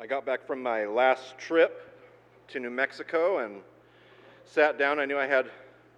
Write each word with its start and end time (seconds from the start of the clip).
I 0.00 0.06
got 0.06 0.24
back 0.24 0.46
from 0.46 0.62
my 0.62 0.86
last 0.86 1.36
trip 1.38 1.92
to 2.48 2.60
New 2.60 2.70
Mexico 2.70 3.38
and 3.38 3.62
sat 4.44 4.78
down. 4.78 5.00
I 5.00 5.04
knew 5.06 5.18
I 5.18 5.26
had 5.26 5.50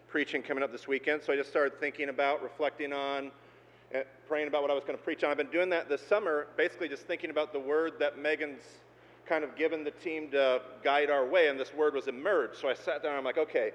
preaching 0.08 0.42
coming 0.42 0.64
up 0.64 0.72
this 0.72 0.88
weekend, 0.88 1.22
so 1.22 1.34
I 1.34 1.37
just 1.37 1.50
started 1.50 1.78
thinking 1.78 2.08
about, 2.08 2.42
reflecting 2.42 2.94
on, 2.94 3.30
eh, 3.92 4.04
praying 4.26 4.48
about 4.48 4.62
what 4.62 4.71
I 4.71 4.74
was 4.74 4.84
going 4.84 4.96
to 4.96 5.04
preach 5.04 5.22
on. 5.22 5.30
I've 5.30 5.36
been 5.36 5.50
doing 5.50 5.68
that 5.68 5.90
this 5.90 6.00
summer, 6.00 6.46
basically 6.56 6.88
just 6.88 7.02
thinking 7.02 7.28
about 7.28 7.52
the 7.52 7.60
word 7.60 7.98
that 7.98 8.18
Megan's 8.18 8.63
kind 9.26 9.44
of 9.44 9.54
given 9.54 9.85
the 9.85 9.90
team 9.90 10.30
to 10.30 10.62
guide 10.82 11.10
our 11.10 11.26
way, 11.26 11.48
and 11.48 11.60
this 11.60 11.74
word 11.74 11.92
was 11.92 12.08
emerge. 12.08 12.56
So 12.56 12.71
I 12.71 12.74
sat 12.74 13.03
down 13.03 13.10
and 13.10 13.19
I'm 13.19 13.24
like, 13.24 13.37
okay, 13.37 13.72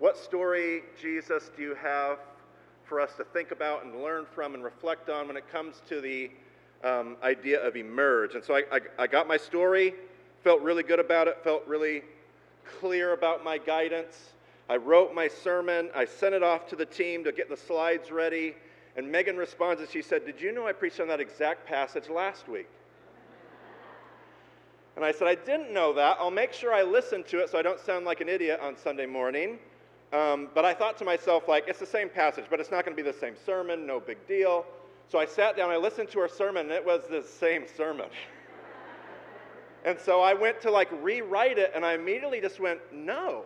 what 0.00 0.18
story, 0.18 0.82
Jesus, 1.00 1.50
do 1.56 1.62
you 1.62 1.74
have 1.76 2.18
for 2.84 3.00
us 3.00 3.14
to 3.16 3.24
think 3.24 3.52
about 3.52 3.86
and 3.86 4.02
learn 4.02 4.26
from 4.34 4.52
and 4.52 4.62
reflect 4.62 5.08
on 5.08 5.28
when 5.28 5.38
it 5.38 5.50
comes 5.50 5.80
to 5.88 6.02
the 6.02 6.30
um, 6.84 7.16
idea 7.22 7.60
of 7.66 7.76
emerge? 7.76 8.34
And 8.34 8.44
so 8.44 8.54
I, 8.54 8.62
I, 8.72 8.80
I 8.98 9.06
got 9.06 9.26
my 9.28 9.36
story, 9.36 9.94
felt 10.42 10.60
really 10.62 10.82
good 10.82 11.00
about 11.00 11.28
it, 11.28 11.38
felt 11.42 11.66
really 11.66 12.02
clear 12.80 13.12
about 13.12 13.44
my 13.44 13.58
guidance. 13.58 14.32
I 14.68 14.76
wrote 14.76 15.14
my 15.14 15.28
sermon, 15.28 15.90
I 15.94 16.04
sent 16.04 16.34
it 16.34 16.42
off 16.42 16.68
to 16.68 16.76
the 16.76 16.86
team 16.86 17.24
to 17.24 17.32
get 17.32 17.48
the 17.48 17.56
slides 17.56 18.10
ready, 18.10 18.54
and 18.96 19.10
Megan 19.10 19.36
responds 19.36 19.80
and 19.80 19.90
she 19.90 20.02
said, 20.02 20.24
Did 20.24 20.40
you 20.40 20.52
know 20.52 20.66
I 20.66 20.72
preached 20.72 21.00
on 21.00 21.08
that 21.08 21.20
exact 21.20 21.66
passage 21.66 22.08
last 22.08 22.48
week? 22.48 22.68
And 24.96 25.04
I 25.04 25.12
said, 25.12 25.26
I 25.26 25.34
didn't 25.34 25.72
know 25.72 25.94
that. 25.94 26.18
I'll 26.20 26.30
make 26.30 26.52
sure 26.52 26.74
I 26.74 26.82
listen 26.82 27.24
to 27.24 27.38
it 27.38 27.50
so 27.50 27.58
I 27.58 27.62
don't 27.62 27.80
sound 27.80 28.04
like 28.04 28.20
an 28.20 28.28
idiot 28.28 28.60
on 28.60 28.76
Sunday 28.76 29.06
morning. 29.06 29.58
Um, 30.12 30.48
but 30.54 30.66
I 30.66 30.74
thought 30.74 30.98
to 30.98 31.04
myself, 31.06 31.48
like, 31.48 31.64
it's 31.66 31.78
the 31.78 31.86
same 31.86 32.10
passage, 32.10 32.44
but 32.50 32.60
it's 32.60 32.70
not 32.70 32.84
going 32.84 32.94
to 32.94 33.02
be 33.02 33.10
the 33.10 33.16
same 33.16 33.34
sermon, 33.46 33.86
no 33.86 33.98
big 33.98 34.18
deal. 34.28 34.66
So 35.08 35.18
I 35.18 35.26
sat 35.26 35.56
down, 35.56 35.70
I 35.70 35.76
listened 35.76 36.10
to 36.10 36.20
her 36.20 36.28
sermon, 36.28 36.66
and 36.66 36.72
it 36.72 36.84
was 36.84 37.02
the 37.08 37.22
same 37.22 37.64
sermon. 37.76 38.06
and 39.84 39.98
so 39.98 40.20
I 40.20 40.34
went 40.34 40.60
to 40.62 40.70
like 40.70 40.88
rewrite 41.02 41.58
it, 41.58 41.72
and 41.74 41.84
I 41.84 41.94
immediately 41.94 42.40
just 42.40 42.60
went, 42.60 42.80
no, 42.92 43.44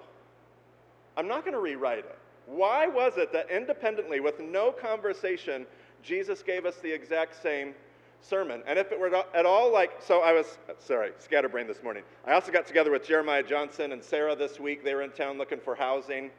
I'm 1.17 1.29
not 1.29 1.43
going 1.43 1.55
to 1.55 1.61
rewrite 1.61 1.99
it. 1.99 2.19
Why 2.47 2.87
was 2.87 3.17
it 3.17 3.33
that 3.33 3.51
independently, 3.51 4.21
with 4.21 4.39
no 4.39 4.71
conversation, 4.71 5.67
Jesus 6.03 6.43
gave 6.43 6.65
us 6.65 6.77
the 6.77 6.93
exact 6.93 7.43
same 7.43 7.75
sermon. 8.21 8.63
And 8.67 8.79
if 8.79 8.93
it 8.93 8.99
were 8.99 9.15
at 9.35 9.47
all 9.47 9.73
like, 9.73 9.93
so 10.01 10.21
I 10.21 10.33
was, 10.33 10.59
sorry, 10.79 11.13
scatterbrained 11.19 11.69
this 11.69 11.83
morning. 11.83 12.03
I 12.27 12.33
also 12.33 12.53
got 12.53 12.67
together 12.67 12.91
with 12.91 13.07
Jeremiah 13.07 13.43
Johnson 13.43 13.93
and 13.93 14.03
Sarah 14.03 14.35
this 14.35 14.59
week. 14.59 14.85
They 14.85 14.95
were 14.95 15.03
in 15.03 15.11
town 15.11 15.39
looking 15.39 15.61
for 15.61 15.75
housing. 15.75 16.31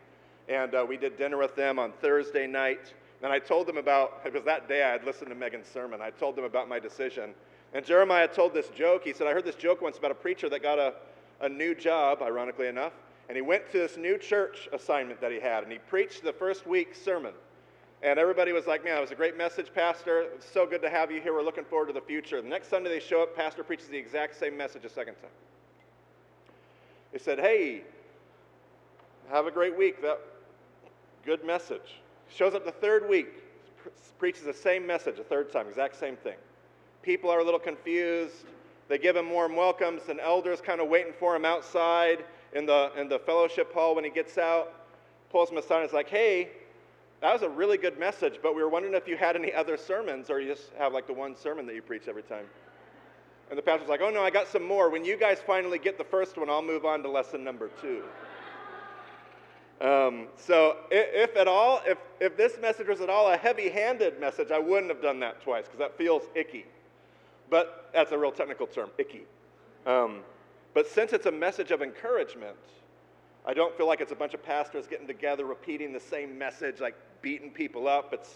And 0.50 0.74
uh, 0.76 0.86
we 0.88 0.98
did 0.98 1.18
dinner 1.18 1.38
with 1.38 1.56
them 1.56 1.80
on 1.80 1.92
Thursday 1.94 2.48
night. 2.48 2.94
And 3.24 3.34
I 3.34 3.40
told 3.40 3.68
them 3.68 3.78
about, 3.78 4.22
it 4.26 4.34
was 4.34 4.44
that 4.44 4.68
day 4.68 4.84
I 4.84 4.92
had 4.92 5.04
listened 5.04 5.30
to 5.30 5.36
Megan's 5.36 5.68
sermon. 5.68 6.02
I 6.02 6.12
told 6.12 6.36
them 6.36 6.46
about 6.46 6.70
my 6.70 6.80
decision. 6.80 7.34
And 7.74 7.84
Jeremiah 7.84 8.28
told 8.28 8.54
this 8.54 8.70
joke. 8.70 9.04
He 9.04 9.14
said, 9.14 9.28
I 9.28 9.34
heard 9.34 9.46
this 9.46 9.56
joke 9.56 9.82
once 9.82 9.98
about 9.98 10.12
a 10.12 10.16
preacher 10.16 10.50
that 10.50 10.62
got 10.62 10.78
a, 10.78 10.94
a 11.42 11.50
new 11.50 11.74
job, 11.74 12.22
ironically 12.22 12.68
enough. 12.68 12.94
And 13.28 13.36
he 13.36 13.42
went 13.42 13.72
to 13.72 13.80
this 13.80 13.98
new 13.98 14.18
church 14.18 14.70
assignment 14.72 15.20
that 15.20 15.32
he 15.32 15.40
had. 15.40 15.64
And 15.64 15.72
he 15.72 15.80
preached 15.80 16.24
the 16.24 16.32
first 16.32 16.68
week's 16.68 17.02
sermon. 17.02 17.34
And 18.04 18.20
everybody 18.20 18.52
was 18.54 18.68
like, 18.68 18.84
man, 18.84 19.00
it 19.00 19.02
was 19.02 19.12
a 19.12 19.16
great 19.16 19.36
message, 19.36 19.74
Pastor. 19.74 20.22
It's 20.36 20.50
so 20.50 20.68
good 20.68 20.84
to 20.84 20.90
have 20.90 21.12
you 21.12 21.20
here. 21.20 21.34
We're 21.34 21.42
looking 21.42 21.66
forward 21.66 21.88
to 21.88 21.94
the 21.94 22.02
future. 22.02 22.42
The 22.42 22.48
next 22.48 22.70
Sunday 22.70 22.90
they 22.90 23.00
show 23.00 23.24
up, 23.24 23.36
Pastor 23.36 23.64
preaches 23.64 23.88
the 23.88 23.98
exact 23.98 24.38
same 24.40 24.56
message 24.56 24.86
a 24.86 24.90
second 24.90 25.16
time. 25.16 25.32
They 27.12 27.18
said, 27.18 27.40
hey, 27.40 27.82
have 29.32 29.48
a 29.48 29.52
great 29.52 29.76
week. 29.76 30.02
That 30.04 30.20
good 31.26 31.44
message. 31.44 31.96
Shows 32.34 32.54
up 32.54 32.66
the 32.66 32.72
third 32.72 33.10
week, 33.10 33.28
preaches 34.20 34.44
the 34.44 34.54
same 34.54 34.86
message 34.86 35.20
a 35.20 35.24
third 35.24 35.52
time, 35.52 35.68
exact 35.68 36.00
same 36.00 36.16
thing. 36.18 36.36
People 37.02 37.30
are 37.30 37.40
a 37.40 37.44
little 37.44 37.60
confused. 37.60 38.46
They 38.90 38.98
give 38.98 39.16
him 39.16 39.30
warm 39.30 39.56
welcomes, 39.56 40.04
and 40.10 40.20
elders 40.20 40.62
kind 40.62 40.80
of 40.82 40.88
waiting 40.88 41.14
for 41.20 41.36
him 41.36 41.46
outside 41.46 42.24
in 42.54 42.66
the, 42.66 42.92
in 42.98 43.10
the 43.10 43.20
fellowship 43.20 43.74
hall 43.74 43.96
when 43.96 44.04
he 44.04 44.10
gets 44.10 44.38
out. 44.38 44.74
Pulls 45.30 45.50
him 45.50 45.58
aside 45.58 45.82
and 45.82 45.88
is 45.88 45.94
like, 45.94 46.10
hey, 46.10 46.50
that 47.22 47.34
was 47.34 47.42
a 47.42 47.50
really 47.50 47.78
good 47.78 48.00
message, 48.00 48.40
but 48.42 48.56
we 48.56 48.62
were 48.62 48.70
wondering 48.70 48.94
if 48.94 49.08
you 49.08 49.18
had 49.18 49.36
any 49.36 49.52
other 49.54 49.76
sermons 49.76 50.30
or 50.30 50.40
you 50.40 50.54
just 50.54 50.72
have 50.78 50.94
like 50.94 51.08
the 51.08 51.14
one 51.14 51.36
sermon 51.36 51.66
that 51.66 51.76
you 51.76 51.82
preach 51.82 52.08
every 52.08 52.24
time. 52.24 52.46
And 53.50 53.58
the 53.58 53.64
pastor's 53.64 53.90
like, 53.90 54.02
oh 54.02 54.10
no, 54.10 54.22
I 54.22 54.30
got 54.30 54.48
some 54.48 54.64
more. 54.64 54.90
When 54.90 55.04
you 55.04 55.18
guys 55.18 55.40
finally 55.46 55.80
get 55.80 55.98
the 55.98 56.04
first 56.04 56.38
one, 56.38 56.50
I'll 56.50 56.62
move 56.62 56.86
on 56.86 57.02
to 57.04 57.10
lesson 57.10 57.44
number 57.44 57.70
two. 57.82 58.04
Um, 59.80 60.28
so 60.38 60.78
if, 60.90 61.30
if, 61.30 61.38
at 61.38 61.48
all, 61.48 61.82
if, 61.86 61.98
if 62.20 62.36
this 62.36 62.58
message 62.60 62.88
was 62.88 63.02
at 63.02 63.10
all 63.10 63.32
a 63.32 63.38
heavy-handed 63.38 64.20
message, 64.20 64.52
I 64.52 64.60
wouldn't 64.60 64.92
have 64.92 65.02
done 65.02 65.20
that 65.20 65.42
twice 65.42 65.66
because 65.66 65.80
that 65.80 65.98
feels 65.98 66.24
icky. 66.34 66.66
But 67.50 67.90
that's 67.94 68.12
a 68.12 68.18
real 68.18 68.32
technical 68.32 68.68
term, 68.68 68.90
icky. 68.98 69.24
Um, 69.86 70.22
but 70.74 70.88
since 70.88 71.14
it's 71.14 71.28
a 71.28 71.32
message 71.32 71.72
of 71.72 71.82
encouragement, 71.82 72.58
I 73.46 73.54
don't 73.54 73.76
feel 73.78 73.88
like 73.88 74.02
it's 74.02 74.12
a 74.12 74.16
bunch 74.16 74.34
of 74.34 74.44
pastors 74.44 74.88
getting 74.88 75.08
together 75.08 75.46
repeating 75.46 75.94
the 75.94 76.00
same 76.00 76.38
message, 76.38 76.82
like 76.82 76.96
beating 77.22 77.52
people 77.52 77.88
up. 77.88 78.14
It's 78.14 78.34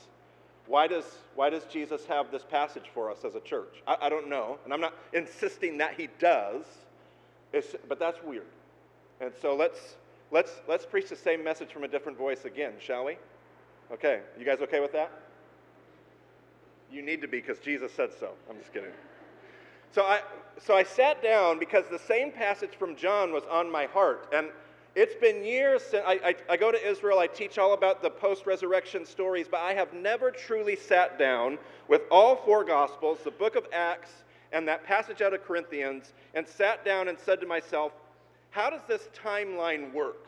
why 0.68 0.88
does, 0.88 1.04
why 1.36 1.50
does 1.50 1.66
Jesus 1.66 2.06
have 2.06 2.32
this 2.32 2.44
passage 2.44 2.86
for 2.94 3.12
us 3.12 3.26
as 3.26 3.36
a 3.36 3.42
church? 3.42 3.84
I, 3.88 3.98
I 4.04 4.10
don't 4.10 4.30
know, 4.30 4.58
and 4.64 4.74
I'm 4.74 4.80
not 4.80 4.94
insisting 5.12 5.78
that 5.80 5.96
he 5.96 6.08
does, 6.20 6.64
it's, 7.52 7.76
but 7.90 8.00
that's 8.00 8.24
weird. 8.24 8.46
And 9.20 9.34
so 9.42 9.56
let's, 9.56 9.98
let's, 10.32 10.52
let's 10.68 10.86
preach 10.86 11.10
the 11.10 11.16
same 11.16 11.44
message 11.44 11.72
from 11.72 11.84
a 11.84 11.88
different 11.88 12.18
voice 12.18 12.46
again, 12.46 12.74
shall 12.80 13.06
we? 13.06 13.18
Okay, 13.92 14.22
you 14.40 14.46
guys 14.46 14.60
okay 14.62 14.80
with 14.80 14.94
that? 14.94 15.12
You 16.92 17.02
need 17.02 17.22
to 17.22 17.28
be 17.28 17.40
because 17.40 17.60
Jesus 17.60 17.92
said 17.94 18.10
so. 18.20 18.32
I'm 18.50 18.58
just 18.58 18.74
kidding. 18.74 18.92
So 19.92 20.04
I, 20.04 20.22
so 20.60 20.76
I 20.76 20.84
sat 20.84 21.22
down 21.22 21.60
because 21.60 21.86
the 21.92 22.00
same 22.00 22.32
passage 22.32 22.72
from 22.78 22.96
John 22.96 23.34
was 23.34 23.44
on 23.50 23.72
my 23.72 23.86
heart. 23.86 24.30
And 24.34 24.48
it's 24.96 25.16
been 25.16 25.44
years 25.44 25.84
since 25.84 26.04
I, 26.06 26.20
I, 26.24 26.36
I, 26.54 26.58
go 26.58 26.72
to 26.72 26.90
Israel, 26.90 27.20
I 27.20 27.28
teach 27.28 27.58
all 27.58 27.74
about 27.74 28.02
the 28.02 28.10
post 28.10 28.46
resurrection 28.46 29.06
stories, 29.06 29.48
but 29.50 29.62
I 29.62 29.74
have 29.74 29.94
never 29.94 30.32
truly 30.32 30.76
sat 30.76 31.18
down 31.18 31.58
with 31.88 32.02
all 32.12 32.36
four 32.36 32.64
Gospels, 32.64 33.20
the 33.24 33.32
book 33.32 33.56
of 33.56 33.66
Acts, 33.74 34.12
and 34.52 34.68
that 34.68 34.84
passage 34.84 35.22
out 35.22 35.34
of 35.34 35.44
Corinthians, 35.44 36.14
and 36.34 36.46
sat 36.46 36.84
down 36.84 37.08
and 37.08 37.18
said 37.18 37.40
to 37.40 37.48
myself, 37.48 37.94
how 38.52 38.70
does 38.70 38.82
this 38.88 39.10
timeline 39.14 39.92
work? 39.94 40.28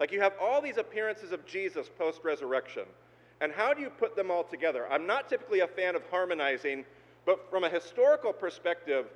Like 0.00 0.10
you 0.10 0.20
have 0.20 0.32
all 0.40 0.60
these 0.60 0.78
appearances 0.78 1.30
of 1.32 1.44
Jesus 1.46 1.88
post 1.98 2.20
resurrection, 2.24 2.84
and 3.40 3.52
how 3.52 3.74
do 3.74 3.80
you 3.80 3.90
put 3.90 4.16
them 4.16 4.30
all 4.30 4.44
together? 4.44 4.86
I'm 4.90 5.06
not 5.06 5.28
typically 5.28 5.60
a 5.60 5.68
fan 5.68 5.94
of 5.94 6.02
harmonizing, 6.10 6.84
but 7.26 7.50
from 7.50 7.64
a 7.64 7.68
historical 7.68 8.32
perspective, 8.32 9.06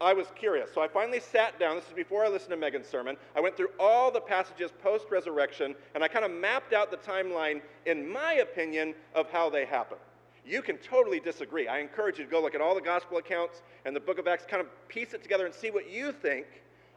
I 0.00 0.12
was 0.12 0.28
curious. 0.36 0.70
So 0.72 0.80
I 0.80 0.88
finally 0.88 1.18
sat 1.18 1.58
down. 1.58 1.76
This 1.76 1.86
is 1.86 1.92
before 1.92 2.24
I 2.24 2.28
listened 2.28 2.50
to 2.50 2.56
Megan's 2.56 2.86
sermon. 2.86 3.16
I 3.34 3.40
went 3.40 3.56
through 3.56 3.70
all 3.80 4.12
the 4.12 4.20
passages 4.20 4.70
post 4.80 5.06
resurrection, 5.10 5.74
and 5.94 6.04
I 6.04 6.08
kind 6.08 6.24
of 6.24 6.30
mapped 6.30 6.72
out 6.72 6.90
the 6.90 6.98
timeline, 6.98 7.60
in 7.86 8.08
my 8.08 8.34
opinion, 8.34 8.94
of 9.14 9.28
how 9.30 9.50
they 9.50 9.64
happen. 9.64 9.98
You 10.46 10.62
can 10.62 10.78
totally 10.78 11.20
disagree. 11.20 11.66
I 11.68 11.78
encourage 11.78 12.18
you 12.18 12.24
to 12.24 12.30
go 12.30 12.40
look 12.40 12.54
at 12.54 12.60
all 12.60 12.74
the 12.74 12.80
gospel 12.80 13.18
accounts 13.18 13.62
and 13.84 13.94
the 13.94 14.00
book 14.00 14.18
of 14.18 14.26
Acts, 14.26 14.46
kind 14.46 14.62
of 14.62 14.88
piece 14.88 15.14
it 15.14 15.22
together 15.22 15.46
and 15.46 15.54
see 15.54 15.70
what 15.70 15.90
you 15.90 16.12
think. 16.12 16.46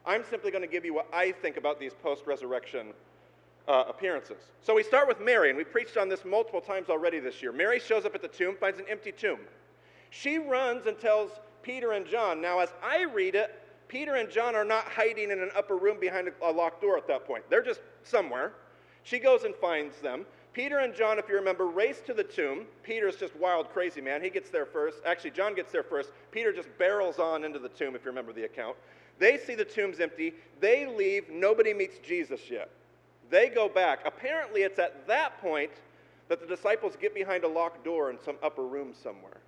I'm 0.06 0.24
simply 0.30 0.52
going 0.52 0.64
to 0.64 0.68
give 0.68 0.86
you 0.86 0.94
what 0.94 1.08
I 1.14 1.32
think 1.32 1.58
about 1.58 1.80
these 1.80 1.94
post 1.94 2.26
resurrection 2.26 2.94
uh, 3.68 3.86
appearances. 3.88 4.38
So 4.62 4.74
we 4.74 4.84
start 4.84 5.08
with 5.08 5.20
Mary, 5.20 5.50
and 5.50 5.58
we 5.58 5.64
preached 5.64 5.98
on 5.98 6.10
this 6.10 6.26
multiple 6.26 6.62
times 6.62 6.90
already 6.90 7.20
this 7.20 7.42
year. 7.42 7.52
Mary 7.52 7.80
shows 7.80 8.06
up 8.06 8.16
at 8.16 8.22
the 8.22 8.28
tomb, 8.28 8.56
finds 8.60 8.80
an 8.80 8.86
empty 8.90 9.12
tomb. 9.12 9.40
She 10.10 10.38
runs 10.38 10.88
and 10.88 11.00
tells 11.00 11.32
Peter 11.62 11.92
and 11.92 12.06
John. 12.06 12.42
Now, 12.42 12.60
as 12.60 12.74
I 12.84 13.04
read 13.04 13.36
it, 13.36 13.62
Peter 13.88 14.16
and 14.16 14.30
John 14.30 14.56
are 14.56 14.66
not 14.66 14.86
hiding 14.86 15.32
in 15.32 15.40
an 15.40 15.52
upper 15.56 15.76
room 15.76 16.00
behind 16.00 16.32
a 16.42 16.52
locked 16.52 16.82
door 16.82 16.98
at 16.98 17.08
that 17.08 17.28
point. 17.28 17.44
They're 17.50 17.62
just 17.62 17.82
somewhere. 18.04 18.54
She 19.04 19.20
goes 19.20 19.44
and 19.44 19.54
finds 19.56 20.00
them. 20.00 20.26
Peter 20.54 20.80
and 20.80 20.94
John, 20.94 21.18
if 21.18 21.30
you 21.30 21.36
remember, 21.36 21.68
race 21.68 22.02
to 22.06 22.14
the 22.14 22.24
tomb. 22.24 22.66
Peter's 22.84 23.16
just 23.16 23.36
wild, 23.38 23.70
crazy 23.72 24.02
man. 24.02 24.22
He 24.22 24.30
gets 24.30 24.50
there 24.50 24.66
first. 24.66 24.98
Actually, 25.06 25.32
John 25.32 25.56
gets 25.56 25.72
there 25.72 25.84
first. 25.84 26.12
Peter 26.32 26.52
just 26.52 26.68
barrels 26.78 27.20
on 27.20 27.46
into 27.46 27.60
the 27.60 27.70
tomb, 27.70 27.96
if 27.96 28.04
you 28.04 28.10
remember 28.10 28.34
the 28.34 28.44
account. 28.44 28.76
They 29.22 29.38
see 29.38 29.56
the 29.56 29.64
tomb's 29.64 30.02
empty. 30.02 30.34
They 30.60 30.86
leave. 30.86 31.30
Nobody 31.30 31.74
meets 31.74 31.98
Jesus 32.00 32.42
yet. 32.50 32.70
They 33.30 33.48
go 33.48 33.70
back. 33.70 34.00
Apparently, 34.06 34.64
it's 34.64 34.80
at 34.80 35.08
that 35.08 35.40
point 35.40 35.72
that 36.28 36.42
the 36.42 36.48
disciples 36.48 36.98
get 37.00 37.16
behind 37.16 37.46
a 37.46 37.48
locked 37.48 37.86
door 37.86 38.10
in 38.10 38.18
some 38.22 38.36
upper 38.44 38.66
room 38.66 38.94
somewhere 39.02 39.40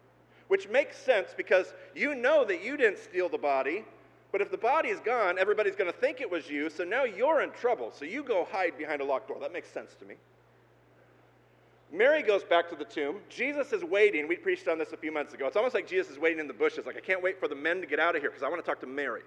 which 0.48 0.70
makes 0.70 0.98
sense 0.98 1.30
because 1.36 1.74
you 1.96 2.14
know 2.16 2.46
that 2.46 2.64
you 2.64 2.78
didn't 2.78 3.00
steal 3.00 3.28
the 3.28 3.38
body. 3.40 3.84
But 4.32 4.42
if 4.42 4.52
the 4.52 4.58
body 4.58 4.90
is 4.90 5.00
gone, 5.00 5.38
everybody's 5.38 5.76
going 5.76 5.92
to 5.92 5.98
think 5.98 6.22
it 6.22 6.30
was 6.30 6.48
you, 6.48 6.70
so 6.70 6.84
now 6.84 7.04
you're 7.06 7.42
in 7.42 7.52
trouble. 7.52 7.92
So 7.92 8.06
you 8.06 8.24
go 8.24 8.48
hide 8.52 8.78
behind 8.78 9.02
a 9.02 9.04
locked 9.04 9.28
door. 9.28 9.38
That 9.40 9.54
makes 9.54 9.70
sense 9.72 9.96
to 10.00 10.06
me. 10.06 10.16
Mary 11.92 12.22
goes 12.22 12.44
back 12.44 12.70
to 12.70 12.76
the 12.76 12.86
tomb. 12.86 13.18
Jesus 13.30 13.74
is 13.74 13.84
waiting. 13.84 14.28
We 14.28 14.36
preached 14.36 14.68
on 14.68 14.80
this 14.80 14.92
a 14.92 14.98
few 14.98 15.12
months 15.12 15.34
ago. 15.36 15.46
It's 15.46 15.56
almost 15.56 15.76
like 15.76 15.88
Jesus 15.88 16.12
is 16.14 16.20
waiting 16.20 16.40
in 16.40 16.48
the 16.48 16.54
bushes. 16.54 16.88
Like, 16.88 16.98
I 16.98 17.02
can't 17.02 17.22
wait 17.24 17.40
for 17.40 17.48
the 17.48 17.56
men 17.56 17.82
to 17.82 17.88
get 17.88 18.00
out 18.00 18.16
of 18.16 18.22
here 18.22 18.30
because 18.30 18.42
I 18.42 18.50
want 18.50 18.64
to 18.64 18.68
talk 18.68 18.80
to 18.82 18.88
Mary. 18.88 19.22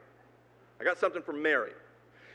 I 0.80 0.84
got 0.84 0.98
something 0.98 1.22
from 1.22 1.42
Mary. 1.42 1.72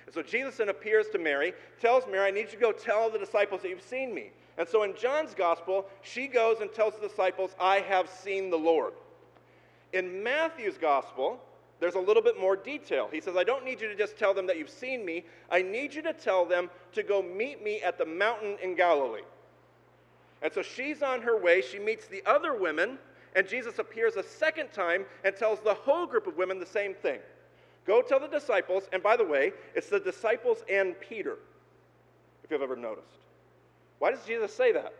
And 0.06 0.14
so 0.14 0.22
Jesus 0.22 0.58
then 0.58 0.70
appears 0.70 1.08
to 1.10 1.20
Mary, 1.20 1.54
tells 1.80 2.06
Mary, 2.06 2.28
I 2.28 2.32
need 2.32 2.48
you 2.48 2.52
to 2.52 2.58
go 2.58 2.72
tell 2.72 3.10
the 3.10 3.20
disciples 3.20 3.62
that 3.62 3.70
you've 3.70 3.82
seen 3.82 4.14
me. 4.14 4.32
And 4.58 4.68
so 4.68 4.84
in 4.84 4.96
John's 4.96 5.34
gospel, 5.34 5.88
she 6.02 6.28
goes 6.28 6.60
and 6.60 6.72
tells 6.72 6.96
the 6.96 7.08
disciples, 7.08 7.56
I 7.60 7.80
have 7.80 8.10
seen 8.10 8.50
the 8.50 8.58
Lord. 8.58 8.94
In 9.94 10.24
Matthew's 10.24 10.78
gospel, 10.78 11.40
there's 11.80 11.96
a 11.96 12.00
little 12.00 12.22
bit 12.22 12.40
more 12.40 12.56
detail. 12.56 13.10
He 13.12 13.22
says, 13.22 13.36
I 13.36 13.44
don't 13.44 13.66
need 13.66 13.82
you 13.82 13.88
to 13.88 13.96
just 13.96 14.18
tell 14.18 14.34
them 14.34 14.48
that 14.48 14.58
you've 14.58 14.70
seen 14.70 15.06
me. 15.06 15.26
I 15.50 15.62
need 15.62 15.94
you 15.94 16.02
to 16.04 16.14
tell 16.14 16.46
them 16.46 16.70
to 16.94 17.04
go 17.04 17.22
meet 17.22 17.64
me 17.64 17.82
at 17.82 17.98
the 17.98 18.06
mountain 18.06 18.58
in 18.62 18.76
Galilee. 18.76 19.22
And 20.42 20.52
so 20.52 20.62
she's 20.62 21.02
on 21.02 21.22
her 21.22 21.40
way. 21.40 21.62
She 21.62 21.80
meets 21.80 22.08
the 22.08 22.24
other 22.26 22.54
women, 22.54 22.98
and 23.36 23.48
Jesus 23.48 23.80
appears 23.80 24.16
a 24.16 24.24
second 24.24 24.72
time 24.74 25.06
and 25.24 25.36
tells 25.36 25.60
the 25.62 25.74
whole 25.74 26.06
group 26.06 26.28
of 26.28 26.38
women 26.38 26.60
the 26.60 26.66
same 26.66 26.94
thing 26.94 27.20
Go 27.86 28.02
tell 28.02 28.20
the 28.20 28.28
disciples, 28.28 28.84
and 28.94 29.02
by 29.02 29.18
the 29.18 29.26
way, 29.26 29.54
it's 29.76 29.90
the 29.90 30.00
disciples 30.00 30.64
and 30.72 31.00
Peter, 31.00 31.38
if 32.44 32.52
you've 32.52 32.62
ever 32.62 32.76
noticed. 32.76 33.08
Why 34.00 34.12
does 34.12 34.24
Jesus 34.26 34.54
say 34.54 34.72
that? 34.72 34.94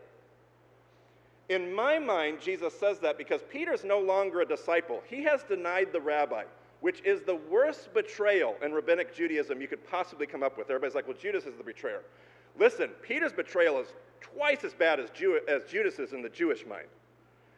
In 1.48 1.72
my 1.74 1.98
mind, 1.98 2.40
Jesus 2.40 2.78
says 2.78 2.98
that 3.00 3.18
because 3.18 3.40
Peter's 3.50 3.84
no 3.84 4.00
longer 4.00 4.40
a 4.40 4.46
disciple. 4.46 5.02
He 5.08 5.22
has 5.24 5.42
denied 5.42 5.88
the 5.92 6.00
rabbi 6.00 6.44
which 6.82 7.00
is 7.04 7.22
the 7.22 7.36
worst 7.48 7.94
betrayal 7.94 8.56
in 8.60 8.72
rabbinic 8.72 9.14
Judaism 9.14 9.60
you 9.60 9.68
could 9.68 9.88
possibly 9.88 10.26
come 10.26 10.42
up 10.42 10.58
with. 10.58 10.68
Everybody's 10.68 10.96
like, 10.96 11.06
well, 11.06 11.16
Judas 11.16 11.46
is 11.46 11.56
the 11.56 11.62
betrayer. 11.62 12.02
Listen, 12.58 12.90
Peter's 13.02 13.32
betrayal 13.32 13.78
is 13.78 13.86
twice 14.20 14.64
as 14.64 14.74
bad 14.74 14.98
as, 14.98 15.08
Jew- 15.10 15.40
as 15.48 15.62
Judas's 15.64 16.12
in 16.12 16.22
the 16.22 16.28
Jewish 16.28 16.66
mind. 16.66 16.88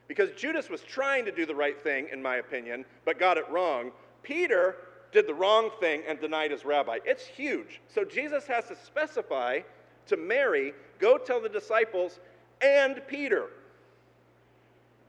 Because 0.09 0.31
Judas 0.33 0.69
was 0.69 0.83
trying 0.83 1.25
to 1.25 1.33
do 1.33 1.47
the 1.47 1.55
right 1.55 1.83
thing, 1.83 2.09
in 2.13 2.23
my 2.23 2.37
opinion, 2.37 2.85
but 3.07 3.19
got 3.19 3.39
it 3.39 3.49
wrong. 3.51 3.93
Peter 4.23 4.77
did 5.15 5.27
the 5.27 5.33
wrong 5.33 5.71
thing 5.81 6.03
and 6.07 6.21
denied 6.21 6.51
his 6.51 6.65
rabbi. 6.65 6.99
It's 7.07 7.25
huge. 7.25 7.81
So 7.87 8.05
Jesus 8.05 8.47
has 8.49 8.67
to 8.67 8.77
specify 8.77 9.61
to 10.09 10.17
Mary, 10.19 10.75
go 10.99 11.17
tell 11.17 11.41
the 11.41 11.49
disciples 11.49 12.19
and 12.61 13.01
Peter. 13.07 13.47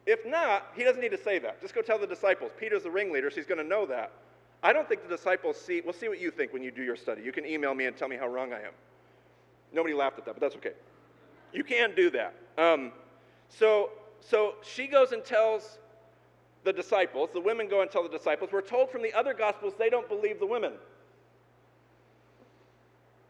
If 0.06 0.25
not, 0.25 0.68
he 0.75 0.84
doesn't 0.84 1.02
need 1.02 1.12
to 1.12 1.18
say 1.18 1.40
that. 1.40 1.60
Just 1.60 1.74
go 1.74 1.81
tell 1.81 1.98
the 1.98 2.07
disciples. 2.07 2.52
Peter's 2.57 2.84
the 2.84 2.92
ringleader, 2.92 3.30
so 3.31 3.38
he's 3.38 3.48
going 3.48 3.57
to 3.57 3.68
know 3.68 3.86
that. 3.88 4.12
I 4.62 4.72
don't 4.72 4.88
think 4.88 5.02
the 5.02 5.13
disciples 5.13 5.60
see, 5.60 5.81
we'll 5.81 5.94
see 5.94 6.07
what 6.07 6.22
you 6.22 6.31
think 6.31 6.54
when 6.54 6.63
you 6.63 6.72
do 6.72 6.84
your 6.84 6.96
study. 6.96 7.24
You 7.24 7.31
can 7.31 7.46
email 7.46 7.74
me 7.74 7.86
and 7.86 7.98
tell 7.98 8.07
me 8.07 8.16
how 8.16 8.28
wrong 8.28 8.54
I 8.54 8.60
am. 8.60 8.74
Nobody 9.74 9.96
laughed 9.96 10.19
at 10.19 10.25
that, 10.25 10.36
but 10.36 10.42
that's 10.42 10.56
okay. 10.56 10.74
You 11.52 11.63
can 11.63 11.96
do 11.96 12.12
that. 12.12 12.36
Um, 12.57 12.92
so, 13.50 13.90
so 14.22 14.56
she 14.63 14.86
goes 14.88 15.12
and 15.12 15.25
tells 15.25 15.80
the 16.65 16.73
disciples, 16.73 17.29
the 17.31 17.39
women 17.39 17.69
go 17.69 17.81
and 17.81 17.89
tell 17.89 18.03
the 18.03 18.09
disciples. 18.09 18.50
We're 18.51 18.62
told 18.62 18.89
from 18.89 19.03
the 19.03 19.13
other 19.13 19.33
gospels 19.33 19.73
they 19.77 19.89
don't 19.89 20.09
believe 20.09 20.39
the 20.39 20.47
women. 20.47 20.73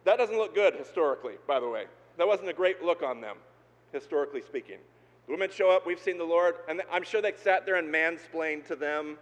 That 0.05 0.17
doesn't 0.17 0.37
look 0.37 0.55
good 0.55 0.75
historically, 0.75 1.35
by 1.45 1.59
the 1.59 1.67
way. 1.67 1.85
That 2.17 2.27
wasn't 2.27 2.49
a 2.49 2.53
great 2.53 2.81
look 2.81 3.03
on 3.03 3.21
them, 3.21 3.37
historically 3.91 4.41
speaking. 4.41 4.77
The 5.27 5.33
women 5.33 5.49
show 5.51 5.69
up, 5.69 5.85
we've 5.85 5.99
seen 5.99 6.17
the 6.17 6.23
Lord, 6.23 6.55
and 6.69 6.81
I'm 6.91 7.03
sure 7.03 7.21
they 7.21 7.33
sat 7.43 7.65
there 7.65 7.75
and 7.75 7.93
mansplained 7.93 8.65
to 8.67 8.75
them 8.75 9.17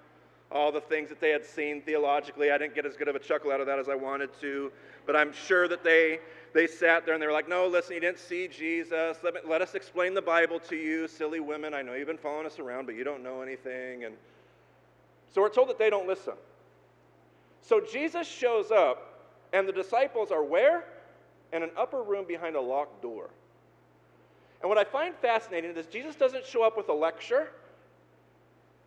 all 0.54 0.72
the 0.72 0.82
things 0.82 1.10
that 1.10 1.20
they 1.20 1.32
had 1.32 1.44
seen 1.44 1.82
theologically. 1.82 2.52
I 2.52 2.58
didn't 2.58 2.76
get 2.76 2.86
as 2.86 2.96
good 2.96 3.08
of 3.08 3.16
a 3.16 3.20
chuckle 3.20 3.52
out 3.52 3.60
of 3.60 3.68
that 3.68 3.80
as 3.80 3.90
I 3.90 3.96
wanted 3.96 4.30
to, 4.42 4.72
but 5.06 5.16
I'm 5.16 5.34
sure 5.34 5.68
that 5.68 5.84
they, 5.84 6.20
they 6.54 6.68
sat 6.68 7.06
there 7.06 7.16
and 7.16 7.22
they 7.22 7.28
were 7.28 7.34
like, 7.34 7.50
No, 7.50 7.68
listen, 7.68 7.96
you 7.96 8.00
didn't 8.00 8.20
see 8.20 8.48
Jesus. 8.48 9.18
Let, 9.24 9.34
me, 9.34 9.40
let 9.48 9.62
us 9.62 9.74
explain 9.74 10.14
the 10.14 10.22
Bible 10.22 10.60
to 10.62 10.76
you, 10.76 11.08
silly 11.08 11.40
women. 11.40 11.74
I 11.74 11.82
know 11.82 11.94
you've 11.94 12.08
been 12.08 12.18
following 12.18 12.46
us 12.46 12.60
around, 12.60 12.86
but 12.86 12.96
you 12.96 13.04
don't 13.04 13.24
know 13.24 13.42
anything. 13.42 14.04
And 14.06 14.16
so 15.34 15.42
we're 15.42 15.50
told 15.50 15.70
that 15.70 15.80
they 15.80 15.90
don't 15.90 16.08
listen. 16.08 16.34
So 17.62 17.82
Jesus 17.82 18.28
shows 18.28 18.72
up, 18.72 19.30
and 19.52 19.68
the 19.68 19.74
disciples 19.74 20.32
are 20.32 20.44
where? 20.44 20.84
In 21.52 21.64
an 21.64 21.72
upper 21.78 22.04
room 22.04 22.26
behind 22.28 22.56
a 22.56 22.62
locked 22.62 23.02
door. 23.02 23.30
And 24.62 24.70
what 24.70 24.78
I 24.78 24.84
find 24.84 25.16
fascinating 25.16 25.76
is 25.76 25.88
Jesus 25.88 26.16
doesn't 26.16 26.46
show 26.46 26.64
up 26.64 26.78
with 26.78 26.90
a 26.90 26.94
lecture. 26.94 27.50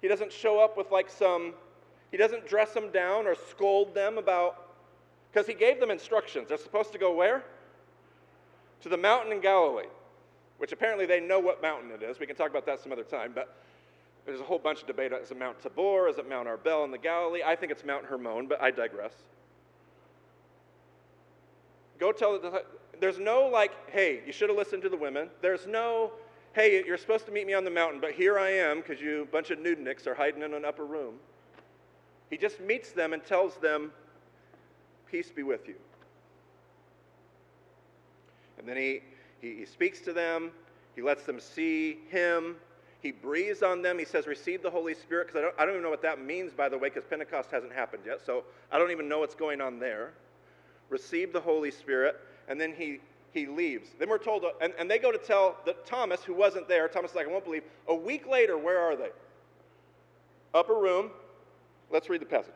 He 0.07 0.09
doesn't 0.09 0.33
show 0.33 0.61
up 0.61 0.77
with 0.77 0.93
like 0.93 1.11
some, 1.11 1.53
he 2.13 2.17
doesn't 2.17 2.47
dress 2.47 2.73
them 2.73 2.93
down 2.93 3.27
or 3.27 3.35
scold 3.51 3.93
them 3.93 4.19
about, 4.19 4.69
because 5.33 5.49
he 5.49 5.53
gave 5.53 5.81
them 5.81 5.91
instructions. 5.91 6.47
They're 6.47 6.59
supposed 6.59 6.93
to 6.93 6.99
go 6.99 7.13
where? 7.13 7.43
To 8.83 8.89
the 8.89 8.97
mountain 8.97 9.33
in 9.33 9.41
Galilee, 9.41 9.89
which 10.59 10.71
apparently 10.71 11.07
they 11.07 11.19
know 11.19 11.41
what 11.41 11.61
mountain 11.61 11.91
it 11.91 12.05
is. 12.05 12.21
We 12.21 12.27
can 12.27 12.37
talk 12.37 12.51
about 12.51 12.65
that 12.67 12.79
some 12.79 12.93
other 12.93 13.03
time, 13.03 13.33
but 13.35 13.57
there's 14.27 14.39
a 14.39 14.45
whole 14.45 14.61
bunch 14.61 14.83
of 14.83 14.87
debate. 14.87 15.11
Is 15.11 15.33
it 15.33 15.39
Mount 15.41 15.61
Tabor? 15.61 16.07
Is 16.07 16.19
it 16.19 16.29
Mount 16.29 16.47
Arbel 16.47 16.85
in 16.85 16.93
the 16.93 16.99
Galilee? 16.99 17.41
I 17.45 17.57
think 17.57 17.73
it's 17.73 17.85
Mount 17.85 18.05
Hermon, 18.05 18.47
but 18.47 18.63
I 18.63 18.71
digress. 18.71 19.13
Go 21.99 22.13
tell 22.13 22.39
the 22.39 22.63
there's 23.01 23.19
no 23.19 23.49
like, 23.49 23.73
hey, 23.91 24.21
you 24.25 24.33
should 24.33 24.51
have 24.51 24.57
listened 24.57 24.83
to 24.83 24.89
the 24.89 24.97
women. 24.97 25.31
There's 25.43 25.67
no, 25.67 26.13
hey, 26.57 26.83
you're 26.87 26.97
supposed 26.97 27.27
to 27.27 27.33
meet 27.33 27.47
me 27.47 27.53
on 27.53 27.65
the 27.65 27.71
mountain, 27.71 28.01
but 28.01 28.13
here 28.13 28.39
I 28.39 28.51
am 28.51 28.79
because 28.79 28.99
you 28.99 29.29
bunch 29.31 29.51
of 29.51 29.59
nudniks 29.59 30.07
are 30.07 30.15
hiding 30.15 30.43
in 30.43 30.55
an 30.55 30.65
upper 30.65 30.87
room. 30.87 31.17
He 32.31 32.39
just 32.39 32.61
meets 32.61 32.93
them 32.93 33.13
and 33.13 33.23
tells 33.23 33.57
them, 33.57 33.93
peace 35.07 35.31
be 35.31 35.43
with 35.43 35.69
you. 35.69 35.75
And 38.59 38.67
then 38.67 38.79
he, 38.79 39.01
he, 39.43 39.57
he 39.57 39.67
speaks 39.67 40.01
to 40.01 40.15
them. 40.15 40.51
He 40.95 41.03
lets 41.03 41.25
them 41.25 41.39
see 41.39 41.99
him. 42.09 42.57
He 43.03 43.13
breathes 43.13 43.63
on 43.63 43.83
them. 43.83 43.99
He 43.99 44.07
says, 44.07 44.27
receive 44.27 44.63
the 44.63 44.71
Holy 44.71 44.95
Spirit, 44.95 45.29
because 45.29 45.53
I 45.59 45.63
I 45.63 45.67
don't 45.67 45.75
even 45.75 45.83
know 45.83 45.91
what 45.91 46.03
that 46.03 46.25
means, 46.25 46.55
by 46.55 46.71
the 46.71 46.79
way, 46.79 46.89
because 46.89 47.05
Pentecost 47.05 47.51
hasn't 47.51 47.75
happened 47.75 48.05
yet. 48.07 48.25
So 48.25 48.45
I 48.73 48.79
don't 48.79 48.91
even 48.91 49.11
know 49.11 49.19
what's 49.19 49.35
going 49.35 49.61
on 49.61 49.79
there. 49.79 50.15
Receive 50.89 51.35
the 51.35 51.41
Holy 51.41 51.71
Spirit 51.71 52.17
and 52.49 52.61
then 52.61 52.75
he, 52.77 53.01
he 53.37 53.47
leaves. 53.47 53.91
Then 53.99 54.09
we're 54.09 54.19
told, 54.19 54.45
and, 54.61 54.73
and 54.79 54.91
they 54.91 54.99
go 54.99 55.13
to 55.13 55.19
tell 55.19 55.59
the, 55.65 55.75
Thomas, 55.85 56.25
who 56.25 56.35
wasn't 56.35 56.67
there, 56.67 56.89
Thomas 56.89 57.11
is 57.11 57.17
like, 57.17 57.29
I 57.29 57.31
won't 57.31 57.45
believe. 57.45 57.63
A 57.87 57.95
week 57.95 58.27
later, 58.27 58.57
where 58.57 58.79
are 58.79 58.97
they? 58.97 59.11
Upper 60.55 60.75
room. 60.75 61.11
Let's 61.91 62.09
read 62.09 62.23
the 62.23 62.27
passage. 62.27 62.55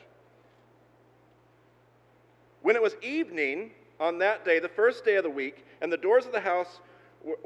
When 2.63 2.77
it 2.77 2.83
was 2.83 2.97
evening 3.03 3.73
on 4.01 4.19
that 4.19 4.45
day, 4.45 4.59
the 4.59 4.69
first 4.69 5.05
day 5.05 5.17
of 5.17 5.23
the 5.23 5.31
week, 5.31 5.67
and 5.83 5.93
the 5.93 5.99
doors 5.99 6.25
of 6.27 6.33
the 6.33 6.41
house 6.41 6.81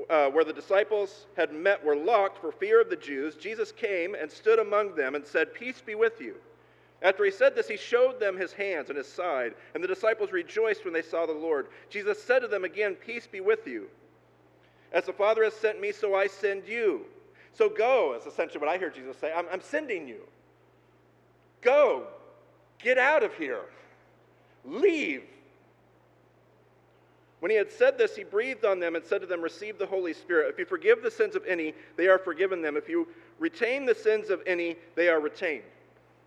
uh, 0.09 0.29
where 0.29 0.45
the 0.45 0.53
disciples 0.53 1.27
had 1.37 1.53
met 1.53 1.85
were 1.85 1.97
locked 1.97 2.41
for 2.41 2.53
fear 2.53 2.81
of 2.81 2.89
the 2.89 2.97
Jews, 2.97 3.35
Jesus 3.35 3.73
came 3.73 4.15
and 4.15 4.31
stood 4.31 4.61
among 4.61 4.95
them 4.95 5.17
and 5.17 5.27
said, 5.27 5.53
Peace 5.53 5.83
be 5.85 5.97
with 5.97 6.21
you. 6.21 6.37
After 7.03 7.25
he 7.25 7.31
said 7.31 7.55
this, 7.55 7.69
he 7.69 7.77
showed 7.77 8.19
them 8.19 8.37
his 8.37 8.53
hands 8.53 8.89
and 8.89 8.97
his 8.97 9.09
side, 9.09 9.55
and 9.75 9.85
the 9.85 9.89
disciples 9.89 10.33
rejoiced 10.33 10.85
when 10.85 10.95
they 10.95 11.03
saw 11.03 11.27
the 11.27 11.33
Lord. 11.33 11.67
Jesus 11.91 12.23
said 12.23 12.41
to 12.41 12.49
them 12.49 12.65
again, 12.65 12.95
Peace 12.95 13.27
be 13.27 13.41
with 13.41 13.67
you. 13.67 13.89
As 14.93 15.05
the 15.05 15.13
Father 15.13 15.45
has 15.45 15.55
sent 15.55 15.81
me, 15.81 15.93
so 15.93 16.15
I 16.15 16.27
send 16.29 16.67
you. 16.67 17.03
So 17.53 17.69
go, 17.69 18.15
is 18.15 18.27
essentially 18.27 18.61
what 18.61 18.69
I 18.69 18.79
hear 18.79 18.91
Jesus 18.91 19.17
say. 19.19 19.33
I'm, 19.33 19.47
I'm 19.53 19.61
sending 19.61 20.09
you. 20.09 20.21
Go. 21.61 22.07
Get 22.79 22.99
out 22.99 23.23
of 23.23 23.35
here. 23.35 23.63
Leave. 24.65 25.25
When 27.41 27.51
he 27.51 27.57
had 27.57 27.71
said 27.71 27.99
this, 27.99 28.17
he 28.17 28.25
breathed 28.25 28.65
on 28.65 28.81
them 28.81 28.97
and 28.97 29.05
said 29.05 29.21
to 29.21 29.27
them, 29.27 29.43
Receive 29.43 29.79
the 29.79 29.87
Holy 29.87 30.15
Spirit. 30.15 30.51
If 30.51 30.59
you 30.59 30.65
forgive 30.65 31.03
the 31.03 31.11
sins 31.11 31.37
of 31.37 31.45
any, 31.47 31.75
they 31.97 32.07
are 32.07 32.19
forgiven 32.19 32.63
them. 32.63 32.77
If 32.77 32.89
you 32.89 33.07
retain 33.39 33.85
the 33.85 33.95
sins 33.95 34.31
of 34.31 34.41
any, 34.47 34.77
they 34.95 35.09
are 35.09 35.21
retained. 35.21 35.65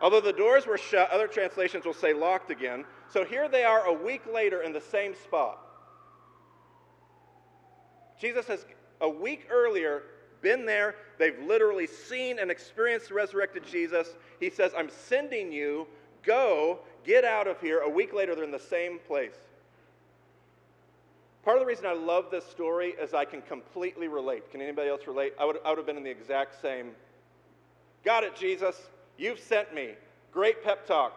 Although 0.00 0.20
the 0.20 0.32
doors 0.32 0.66
were 0.66 0.78
shut, 0.78 1.10
other 1.10 1.26
translations 1.26 1.84
will 1.84 1.94
say 1.94 2.12
locked 2.12 2.50
again. 2.50 2.84
So 3.08 3.24
here 3.24 3.48
they 3.48 3.64
are 3.64 3.86
a 3.86 3.92
week 3.92 4.22
later 4.32 4.62
in 4.62 4.72
the 4.72 4.80
same 4.80 5.14
spot. 5.14 5.58
Jesus 8.20 8.46
has 8.46 8.66
a 9.00 9.08
week 9.08 9.46
earlier 9.50 10.02
been 10.42 10.66
there. 10.66 10.96
They've 11.18 11.38
literally 11.46 11.86
seen 11.86 12.38
and 12.38 12.50
experienced 12.50 13.08
the 13.08 13.14
resurrected 13.14 13.64
Jesus. 13.66 14.08
He 14.38 14.50
says, 14.50 14.72
I'm 14.76 14.90
sending 14.90 15.50
you. 15.50 15.86
Go, 16.22 16.80
get 17.04 17.24
out 17.24 17.46
of 17.46 17.60
here. 17.60 17.80
A 17.80 17.88
week 17.88 18.12
later, 18.12 18.34
they're 18.34 18.44
in 18.44 18.50
the 18.50 18.58
same 18.58 18.98
place. 18.98 19.36
Part 21.44 21.58
of 21.58 21.62
the 21.62 21.66
reason 21.66 21.86
I 21.86 21.92
love 21.92 22.26
this 22.30 22.44
story 22.44 22.94
is 23.00 23.14
I 23.14 23.24
can 23.24 23.40
completely 23.40 24.08
relate. 24.08 24.50
Can 24.50 24.60
anybody 24.60 24.88
else 24.88 25.06
relate? 25.06 25.32
I 25.38 25.44
would, 25.44 25.58
I 25.64 25.70
would 25.70 25.78
have 25.78 25.86
been 25.86 25.96
in 25.96 26.02
the 26.02 26.10
exact 26.10 26.60
same. 26.60 26.90
Got 28.04 28.24
it, 28.24 28.34
Jesus. 28.34 28.76
You've 29.18 29.38
sent 29.38 29.74
me. 29.74 29.92
Great 30.32 30.62
pep 30.62 30.86
talk. 30.86 31.12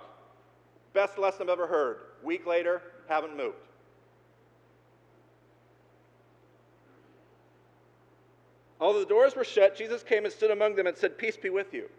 Best 0.93 1.17
lesson 1.17 1.43
I've 1.43 1.49
ever 1.49 1.67
heard. 1.67 1.97
Week 2.23 2.45
later, 2.45 2.81
haven't 3.07 3.35
moved. 3.35 3.55
Although 8.81 8.99
the 8.99 9.05
doors 9.05 9.35
were 9.35 9.43
shut, 9.43 9.75
Jesus 9.75 10.03
came 10.03 10.23
and 10.23 10.33
stood 10.33 10.51
among 10.51 10.75
them 10.75 10.87
and 10.87 10.95
said, 10.95 11.17
Peace 11.17 11.35
be 11.35 11.49
with 11.49 11.73
you. 11.73 11.89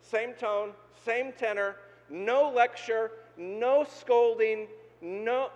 Same 0.00 0.32
tone, 0.34 0.72
same 1.04 1.32
tenor, 1.32 1.76
no 2.10 2.50
lecture, 2.50 3.12
no 3.36 3.86
scolding, 3.88 4.66
no, 5.00 5.50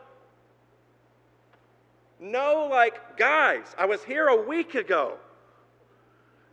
no, 2.19 2.69
like, 2.71 3.19
guys, 3.19 3.75
I 3.77 3.85
was 3.85 4.03
here 4.03 4.29
a 4.29 4.47
week 4.49 4.75
ago. 4.75 5.19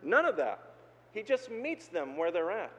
None 0.02 0.26
of 0.26 0.36
that. 0.38 0.73
He 1.14 1.22
just 1.22 1.52
meets 1.52 1.88
them 1.88 2.18
where 2.18 2.32
they're 2.32 2.52
at 2.52 2.72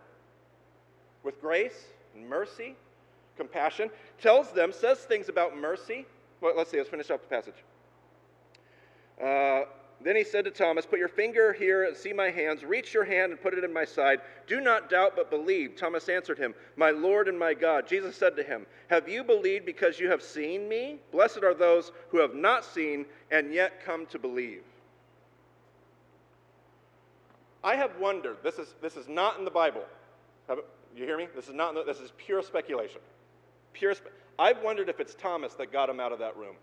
with 1.22 1.40
grace 1.40 1.86
and 2.14 2.28
mercy, 2.28 2.74
compassion, 3.36 3.90
tells 4.20 4.52
them, 4.52 4.72
says 4.72 4.98
things 4.98 5.28
about 5.28 5.56
mercy. 5.56 6.06
Well, 6.40 6.54
let's 6.56 6.70
see, 6.70 6.78
let's 6.78 6.90
finish 6.90 7.10
up 7.10 7.22
the 7.22 7.34
passage. 7.34 7.54
Uh, 9.22 9.62
then 10.02 10.16
he 10.16 10.24
said 10.24 10.44
to 10.44 10.50
Thomas, 10.50 10.84
Put 10.84 10.98
your 10.98 11.08
finger 11.08 11.52
here 11.52 11.84
and 11.84 11.96
see 11.96 12.12
my 12.12 12.30
hands. 12.30 12.64
Reach 12.64 12.92
your 12.92 13.04
hand 13.04 13.32
and 13.32 13.40
put 13.40 13.54
it 13.54 13.64
in 13.64 13.72
my 13.72 13.84
side. 13.84 14.20
Do 14.46 14.60
not 14.60 14.90
doubt, 14.90 15.14
but 15.16 15.30
believe. 15.30 15.76
Thomas 15.76 16.08
answered 16.08 16.36
him, 16.36 16.54
My 16.76 16.90
Lord 16.90 17.28
and 17.28 17.38
my 17.38 17.54
God. 17.54 17.88
Jesus 17.88 18.16
said 18.16 18.36
to 18.36 18.42
him, 18.42 18.66
Have 18.88 19.08
you 19.08 19.24
believed 19.24 19.64
because 19.64 19.98
you 19.98 20.10
have 20.10 20.22
seen 20.22 20.68
me? 20.68 20.98
Blessed 21.12 21.42
are 21.42 21.54
those 21.54 21.92
who 22.10 22.18
have 22.18 22.34
not 22.34 22.64
seen 22.64 23.06
and 23.30 23.52
yet 23.52 23.84
come 23.84 24.04
to 24.06 24.18
believe. 24.18 24.62
I 27.64 27.76
have 27.76 27.99
wondered, 27.99 28.37
this 28.42 28.59
is, 28.59 28.75
this 28.83 28.97
is 28.97 29.09
not 29.09 29.38
in 29.38 29.47
the 29.47 29.50
Bible. 29.50 29.85
Have, 30.49 30.59
you 30.94 31.06
hear 31.06 31.16
me? 31.16 31.28
This 31.35 31.49
is 31.49 31.54
not, 31.54 31.75
this 31.87 31.99
is 31.99 32.12
pure 32.18 32.42
speculation. 32.42 33.00
Pure 33.73 33.94
spe- 33.94 34.12
I've 34.38 34.62
wondered 34.62 34.90
if 34.90 35.00
it's 35.00 35.14
Thomas 35.14 35.54
that 35.54 35.73
got 35.73 35.88
him 35.88 35.99
out 35.99 36.12
of 36.12 36.18
that 36.18 36.37
room. 36.37 36.56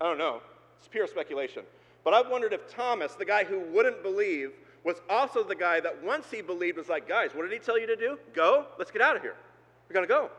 I 0.00 0.04
don't 0.06 0.18
know. 0.18 0.40
It's 0.78 0.88
pure 0.88 1.06
speculation. 1.06 1.62
But 2.04 2.14
I've 2.14 2.28
wondered 2.28 2.54
if 2.54 2.68
Thomas, 2.68 3.14
the 3.14 3.26
guy 3.26 3.44
who 3.44 3.60
wouldn't 3.60 4.02
believe, 4.02 4.52
was 4.82 4.96
also 5.08 5.44
the 5.44 5.54
guy 5.54 5.78
that 5.80 6.02
once 6.02 6.30
he 6.30 6.40
believed 6.40 6.78
was 6.78 6.88
like, 6.88 7.06
guys, 7.06 7.34
what 7.34 7.42
did 7.42 7.52
he 7.52 7.58
tell 7.58 7.78
you 7.78 7.86
to 7.86 7.96
do? 7.96 8.18
Go? 8.32 8.66
Let's 8.78 8.90
get 8.90 9.02
out 9.02 9.14
of 9.14 9.22
here. 9.22 9.36
We're 9.88 9.94
going 9.94 10.08
to 10.08 10.12
go. 10.12 10.30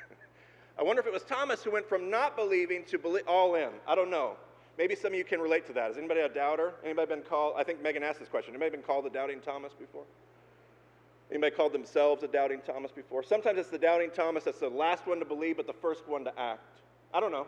I 0.78 0.82
wonder 0.82 1.00
if 1.00 1.06
it 1.06 1.12
was 1.12 1.22
Thomas 1.22 1.62
who 1.62 1.70
went 1.70 1.88
from 1.88 2.10
not 2.10 2.34
believing 2.34 2.84
to 2.86 3.20
all 3.28 3.54
in. 3.56 3.68
I 3.86 3.94
don't 3.94 4.10
know. 4.10 4.36
Maybe 4.80 4.94
some 4.94 5.12
of 5.12 5.18
you 5.18 5.24
can 5.24 5.42
relate 5.42 5.66
to 5.66 5.74
that. 5.74 5.88
Has 5.88 5.98
anybody 5.98 6.20
a 6.20 6.28
doubter? 6.30 6.72
Anybody 6.82 7.06
been 7.14 7.20
called? 7.20 7.52
I 7.58 7.62
think 7.62 7.82
Megan 7.82 8.02
asked 8.02 8.18
this 8.18 8.30
question. 8.30 8.54
Anybody 8.54 8.70
been 8.70 8.82
called 8.82 9.04
a 9.04 9.10
doubting 9.10 9.40
Thomas 9.40 9.74
before? 9.78 10.04
Anybody 11.30 11.54
called 11.54 11.74
themselves 11.74 12.22
a 12.22 12.26
doubting 12.26 12.62
Thomas 12.66 12.90
before? 12.90 13.22
Sometimes 13.22 13.58
it's 13.58 13.68
the 13.68 13.76
doubting 13.76 14.08
Thomas 14.10 14.44
that's 14.44 14.60
the 14.60 14.70
last 14.70 15.06
one 15.06 15.18
to 15.18 15.26
believe, 15.26 15.58
but 15.58 15.66
the 15.66 15.74
first 15.74 16.08
one 16.08 16.24
to 16.24 16.32
act. 16.40 16.80
I 17.12 17.20
don't 17.20 17.30
know. 17.30 17.46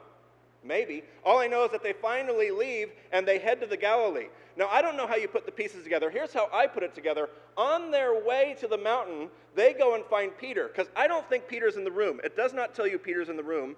Maybe. 0.62 1.04
All 1.24 1.38
I 1.38 1.46
know 1.46 1.64
is 1.64 1.72
that 1.72 1.82
they 1.82 1.94
finally 1.94 2.50
leave 2.50 2.90
and 3.12 3.26
they 3.26 3.38
head 3.38 3.62
to 3.62 3.66
the 3.66 3.78
Galilee. 3.78 4.26
Now, 4.58 4.68
I 4.70 4.82
don't 4.82 4.98
know 4.98 5.06
how 5.06 5.16
you 5.16 5.26
put 5.26 5.46
the 5.46 5.52
pieces 5.52 5.84
together. 5.84 6.10
Here's 6.10 6.34
how 6.34 6.50
I 6.52 6.66
put 6.66 6.82
it 6.82 6.94
together. 6.94 7.30
On 7.56 7.90
their 7.90 8.22
way 8.22 8.56
to 8.60 8.68
the 8.68 8.76
mountain, 8.76 9.30
they 9.54 9.72
go 9.72 9.94
and 9.94 10.04
find 10.04 10.36
Peter, 10.36 10.68
because 10.68 10.90
I 10.94 11.08
don't 11.08 11.26
think 11.30 11.48
Peter's 11.48 11.78
in 11.78 11.84
the 11.84 11.90
room. 11.90 12.20
It 12.24 12.36
does 12.36 12.52
not 12.52 12.74
tell 12.74 12.86
you 12.86 12.98
Peter's 12.98 13.30
in 13.30 13.38
the 13.38 13.42
room. 13.42 13.74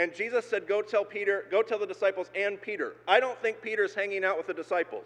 And 0.00 0.14
Jesus 0.14 0.48
said, 0.48 0.66
Go 0.66 0.80
tell 0.80 1.04
Peter, 1.04 1.44
go 1.50 1.60
tell 1.60 1.78
the 1.78 1.86
disciples 1.86 2.30
and 2.34 2.58
Peter. 2.58 2.94
I 3.06 3.20
don't 3.20 3.38
think 3.42 3.60
Peter's 3.60 3.94
hanging 3.94 4.24
out 4.24 4.38
with 4.38 4.46
the 4.46 4.54
disciples 4.54 5.04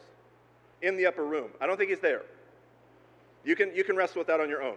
in 0.83 0.97
the 0.97 1.05
upper 1.05 1.25
room. 1.25 1.51
I 1.61 1.67
don't 1.67 1.77
think 1.77 1.91
he's 1.91 1.99
there. 1.99 2.23
You 3.45 3.57
can, 3.57 3.75
you 3.75 3.83
can 3.83 3.97
wrestle 3.97 4.21
with 4.21 4.29
that 4.29 4.39
on 4.39 4.49
your 4.49 4.63
own. 4.63 4.77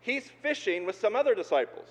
He's 0.00 0.30
fishing 0.40 0.86
with 0.86 0.98
some 0.98 1.14
other 1.14 1.34
disciples. 1.34 1.86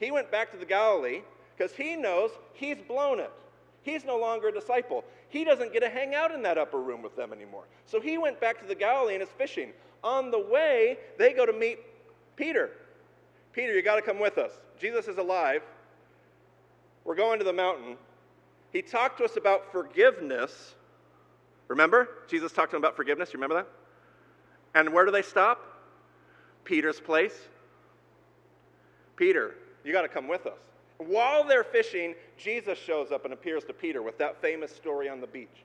He 0.00 0.10
went 0.10 0.32
back 0.32 0.50
to 0.50 0.58
the 0.58 0.64
Galilee 0.64 1.20
because 1.56 1.72
he 1.72 1.94
knows 1.94 2.32
he's 2.52 2.78
blown 2.88 3.20
it. 3.20 3.30
He's 3.82 4.04
no 4.04 4.18
longer 4.18 4.48
a 4.48 4.52
disciple. 4.52 5.04
He 5.28 5.44
doesn't 5.44 5.72
get 5.72 5.80
to 5.80 5.88
hang 5.88 6.16
out 6.16 6.32
in 6.32 6.42
that 6.42 6.58
upper 6.58 6.80
room 6.80 7.00
with 7.00 7.14
them 7.14 7.32
anymore. 7.32 7.66
So 7.86 8.00
he 8.00 8.18
went 8.18 8.40
back 8.40 8.60
to 8.60 8.66
the 8.66 8.74
Galilee 8.74 9.14
and 9.14 9.22
is 9.22 9.28
fishing. 9.38 9.70
On 10.02 10.32
the 10.32 10.40
way, 10.40 10.98
they 11.16 11.32
go 11.32 11.46
to 11.46 11.52
meet 11.52 11.78
Peter. 12.34 12.70
Peter, 13.52 13.72
you 13.72 13.82
got 13.82 13.96
to 13.96 14.02
come 14.02 14.18
with 14.18 14.36
us. 14.36 14.50
Jesus 14.80 15.06
is 15.06 15.18
alive. 15.18 15.62
We're 17.08 17.14
going 17.14 17.38
to 17.38 17.44
the 17.46 17.54
mountain. 17.54 17.96
He 18.70 18.82
talked 18.82 19.16
to 19.16 19.24
us 19.24 19.38
about 19.38 19.72
forgiveness. 19.72 20.74
Remember? 21.68 22.06
Jesus 22.28 22.52
talked 22.52 22.72
to 22.72 22.76
him 22.76 22.82
about 22.82 22.96
forgiveness. 22.96 23.32
You 23.32 23.38
remember 23.38 23.54
that? 23.54 23.68
And 24.78 24.92
where 24.92 25.06
do 25.06 25.10
they 25.10 25.22
stop? 25.22 25.58
Peter's 26.64 27.00
place. 27.00 27.32
Peter, 29.16 29.54
you 29.84 29.92
got 29.92 30.02
to 30.02 30.08
come 30.08 30.28
with 30.28 30.44
us. 30.44 30.58
While 30.98 31.44
they're 31.44 31.64
fishing, 31.64 32.14
Jesus 32.36 32.76
shows 32.78 33.10
up 33.10 33.24
and 33.24 33.32
appears 33.32 33.64
to 33.64 33.72
Peter 33.72 34.02
with 34.02 34.18
that 34.18 34.42
famous 34.42 34.70
story 34.76 35.08
on 35.08 35.22
the 35.22 35.26
beach. 35.26 35.64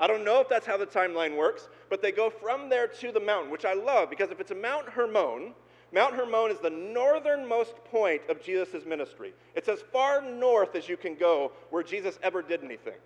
I 0.00 0.08
don't 0.08 0.24
know 0.24 0.40
if 0.40 0.48
that's 0.48 0.66
how 0.66 0.78
the 0.78 0.86
timeline 0.86 1.36
works, 1.36 1.68
but 1.90 2.02
they 2.02 2.10
go 2.10 2.28
from 2.28 2.68
there 2.68 2.88
to 2.88 3.12
the 3.12 3.20
mountain, 3.20 3.52
which 3.52 3.64
I 3.64 3.74
love 3.74 4.10
because 4.10 4.32
if 4.32 4.40
it's 4.40 4.50
a 4.50 4.56
Mount 4.56 4.88
Hermon, 4.88 5.54
Mount 5.92 6.14
Hermon 6.14 6.50
is 6.50 6.58
the 6.58 6.70
northernmost 6.70 7.74
point 7.90 8.22
of 8.30 8.42
Jesus' 8.42 8.86
ministry. 8.86 9.34
It's 9.54 9.68
as 9.68 9.80
far 9.92 10.22
north 10.22 10.74
as 10.74 10.88
you 10.88 10.96
can 10.96 11.14
go 11.14 11.52
where 11.70 11.82
Jesus 11.82 12.18
ever 12.22 12.40
did 12.40 12.64
anything. 12.64 12.96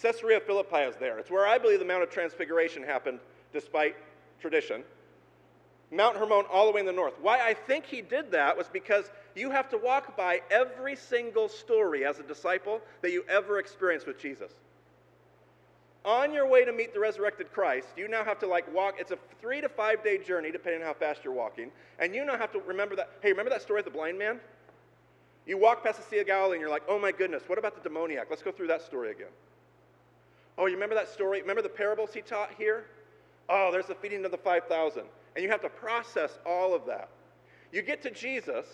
Caesarea 0.00 0.40
Philippi 0.40 0.76
is 0.76 0.96
there. 0.96 1.18
It's 1.18 1.30
where 1.30 1.46
I 1.46 1.58
believe 1.58 1.78
the 1.78 1.84
Mount 1.84 2.02
of 2.02 2.10
Transfiguration 2.10 2.82
happened, 2.82 3.20
despite 3.52 3.96
tradition. 4.40 4.82
Mount 5.90 6.16
Hermon 6.16 6.44
all 6.50 6.66
the 6.66 6.72
way 6.72 6.80
in 6.80 6.86
the 6.86 6.92
north. 6.92 7.14
Why 7.20 7.40
I 7.40 7.54
think 7.54 7.86
he 7.86 8.02
did 8.02 8.32
that 8.32 8.56
was 8.56 8.68
because 8.68 9.10
you 9.34 9.50
have 9.50 9.68
to 9.70 9.78
walk 9.78 10.16
by 10.16 10.40
every 10.50 10.96
single 10.96 11.48
story 11.48 12.04
as 12.04 12.18
a 12.18 12.22
disciple 12.22 12.80
that 13.02 13.12
you 13.12 13.24
ever 13.28 13.58
experienced 13.58 14.06
with 14.06 14.18
Jesus. 14.18 14.52
On 16.06 16.32
your 16.32 16.46
way 16.46 16.64
to 16.64 16.72
meet 16.72 16.94
the 16.94 17.00
resurrected 17.00 17.52
Christ, 17.52 17.88
you 17.96 18.06
now 18.06 18.22
have 18.22 18.38
to 18.38 18.46
like 18.46 18.72
walk. 18.72 18.94
It's 19.00 19.10
a 19.10 19.18
three 19.40 19.60
to 19.60 19.68
five 19.68 20.04
day 20.04 20.18
journey, 20.18 20.52
depending 20.52 20.80
on 20.80 20.86
how 20.86 20.94
fast 20.94 21.24
you're 21.24 21.34
walking. 21.34 21.72
And 21.98 22.14
you 22.14 22.24
now 22.24 22.38
have 22.38 22.52
to 22.52 22.60
remember 22.60 22.94
that. 22.94 23.10
Hey, 23.20 23.30
remember 23.30 23.50
that 23.50 23.60
story 23.60 23.80
of 23.80 23.86
the 23.86 23.90
blind 23.90 24.16
man? 24.16 24.38
You 25.46 25.58
walk 25.58 25.82
past 25.82 25.98
the 25.98 26.04
Sea 26.04 26.20
of 26.20 26.28
Galilee 26.28 26.54
and 26.54 26.60
you're 26.60 26.70
like, 26.70 26.84
oh 26.88 26.98
my 26.98 27.10
goodness, 27.10 27.42
what 27.48 27.58
about 27.58 27.74
the 27.74 27.88
demoniac? 27.88 28.28
Let's 28.30 28.42
go 28.42 28.52
through 28.52 28.68
that 28.68 28.82
story 28.82 29.10
again. 29.10 29.32
Oh, 30.58 30.66
you 30.66 30.74
remember 30.74 30.94
that 30.94 31.08
story? 31.08 31.40
Remember 31.40 31.62
the 31.62 31.68
parables 31.68 32.14
he 32.14 32.20
taught 32.20 32.50
here? 32.56 32.84
Oh, 33.48 33.70
there's 33.72 33.86
the 33.86 33.94
feeding 33.96 34.24
of 34.24 34.30
the 34.30 34.38
5,000. 34.38 35.02
And 35.34 35.42
you 35.42 35.50
have 35.50 35.60
to 35.62 35.68
process 35.68 36.38
all 36.46 36.74
of 36.74 36.86
that. 36.86 37.08
You 37.72 37.82
get 37.82 38.02
to 38.02 38.10
Jesus 38.10 38.66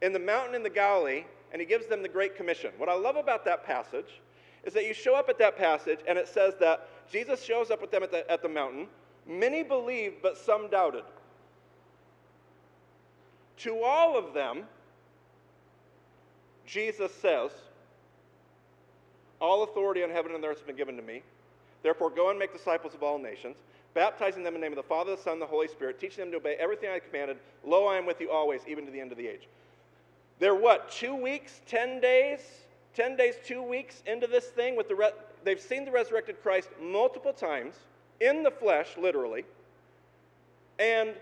in 0.00 0.12
the 0.12 0.18
mountain 0.18 0.54
in 0.54 0.62
the 0.62 0.70
Galilee, 0.70 1.24
and 1.52 1.60
he 1.60 1.66
gives 1.66 1.86
them 1.86 2.02
the 2.02 2.08
Great 2.08 2.36
Commission. 2.36 2.70
What 2.78 2.88
I 2.88 2.94
love 2.94 3.16
about 3.16 3.44
that 3.44 3.64
passage 3.64 4.20
is 4.64 4.74
that 4.74 4.86
you 4.86 4.94
show 4.94 5.14
up 5.14 5.28
at 5.28 5.38
that 5.38 5.56
passage, 5.56 6.00
and 6.06 6.18
it 6.18 6.28
says 6.28 6.54
that 6.60 6.88
Jesus 7.10 7.42
shows 7.42 7.70
up 7.70 7.80
with 7.80 7.90
them 7.90 8.02
at 8.02 8.10
the, 8.10 8.30
at 8.30 8.42
the 8.42 8.48
mountain. 8.48 8.86
Many 9.26 9.62
believed, 9.62 10.16
but 10.22 10.36
some 10.36 10.68
doubted. 10.68 11.04
To 13.58 13.82
all 13.82 14.16
of 14.16 14.32
them, 14.34 14.64
Jesus 16.66 17.12
says, 17.14 17.50
All 19.40 19.62
authority 19.62 20.02
on 20.02 20.10
heaven 20.10 20.34
and 20.34 20.44
earth 20.44 20.58
has 20.58 20.66
been 20.66 20.76
given 20.76 20.96
to 20.96 21.02
me. 21.02 21.22
Therefore, 21.82 22.10
go 22.10 22.30
and 22.30 22.38
make 22.38 22.52
disciples 22.52 22.94
of 22.94 23.02
all 23.02 23.18
nations, 23.18 23.56
baptizing 23.94 24.44
them 24.44 24.54
in 24.54 24.60
the 24.60 24.64
name 24.64 24.72
of 24.72 24.82
the 24.82 24.88
Father, 24.88 25.16
the 25.16 25.22
Son, 25.22 25.34
and 25.34 25.42
the 25.42 25.46
Holy 25.46 25.68
Spirit, 25.68 25.98
teaching 25.98 26.24
them 26.24 26.30
to 26.30 26.36
obey 26.36 26.56
everything 26.60 26.90
I 26.90 26.98
commanded. 26.98 27.38
Lo, 27.64 27.86
I 27.86 27.96
am 27.96 28.06
with 28.06 28.20
you 28.20 28.30
always, 28.30 28.60
even 28.68 28.84
to 28.86 28.92
the 28.92 29.00
end 29.00 29.12
of 29.12 29.18
the 29.18 29.26
age. 29.26 29.48
They're 30.38 30.54
what, 30.54 30.90
two 30.90 31.14
weeks, 31.14 31.60
10 31.66 32.00
days, 32.00 32.40
10 32.94 33.16
days, 33.16 33.34
two 33.44 33.62
weeks 33.62 34.02
into 34.06 34.26
this 34.26 34.46
thing 34.46 34.76
with 34.76 34.88
the, 34.88 34.94
re- 34.94 35.12
they've 35.44 35.60
seen 35.60 35.84
the 35.84 35.90
resurrected 35.90 36.42
Christ 36.42 36.68
multiple 36.80 37.32
times 37.32 37.74
in 38.20 38.42
the 38.42 38.50
flesh, 38.50 38.88
literally, 38.98 39.44
and 40.78 41.14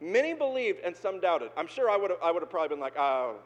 many 0.00 0.34
believed 0.34 0.80
and 0.84 0.94
some 0.96 1.20
doubted. 1.20 1.50
I'm 1.56 1.66
sure 1.66 1.90
I 1.90 1.96
would 1.96 2.10
have, 2.10 2.18
I 2.22 2.30
would 2.30 2.42
have 2.42 2.50
probably 2.50 2.68
been 2.68 2.80
like, 2.80 2.98
oh, 2.98 3.36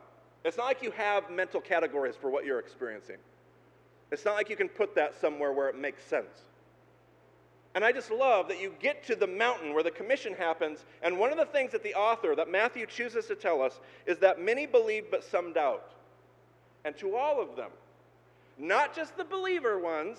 it's 0.45 0.57
not 0.57 0.67
like 0.67 0.83
you 0.83 0.91
have 0.93 1.31
mental 1.31 1.61
categories 1.61 2.15
for 2.21 2.31
what 2.31 2.45
you're 2.45 2.59
experiencing. 2.59 3.17
It's 4.11 4.25
not 4.25 4.35
like 4.35 4.49
you 4.49 4.57
can 4.57 4.69
put 4.69 4.95
that 4.95 5.19
somewhere 5.21 5.53
where 5.53 5.69
it 5.69 5.77
makes 5.77 6.05
sense. 6.05 6.43
And 7.75 7.85
I 7.85 7.91
just 7.91 8.11
love 8.11 8.47
that 8.49 8.61
you 8.61 8.73
get 8.79 9.05
to 9.07 9.17
the 9.17 9.27
mountain 9.27 9.75
where 9.75 9.83
the 9.83 9.91
commission 9.91 10.33
happens, 10.35 10.85
and 11.03 11.19
one 11.19 11.33
of 11.33 11.39
the 11.39 11.47
things 11.47 11.73
that 11.73 11.83
the 11.83 11.95
author, 11.95 12.37
that 12.37 12.49
Matthew 12.49 12.87
chooses 12.87 13.27
to 13.27 13.35
tell 13.35 13.61
us, 13.61 13.81
is 14.07 14.19
that 14.19 14.41
many 14.41 14.67
believe 14.67 15.11
but 15.11 15.25
some 15.25 15.53
doubt. 15.53 15.94
And 16.85 16.97
to 16.99 17.17
all 17.17 17.41
of 17.41 17.57
them, 17.57 17.71
not 18.59 18.95
just 18.95 19.17
the 19.17 19.25
believer 19.25 19.79
ones, 19.79 20.19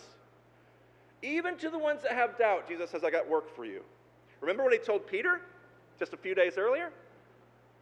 even 1.21 1.57
to 1.57 1.69
the 1.69 1.77
ones 1.77 2.01
that 2.03 2.11
have 2.11 2.37
doubt, 2.37 2.67
Jesus 2.67 2.89
says, 2.89 3.03
I 3.03 3.09
got 3.09 3.27
work 3.27 3.55
for 3.55 3.65
you. 3.65 3.81
Remember 4.41 4.63
what 4.63 4.73
he 4.73 4.79
told 4.79 5.07
Peter 5.07 5.41
just 5.97 6.13
a 6.13 6.17
few 6.17 6.35
days 6.35 6.57
earlier? 6.57 6.91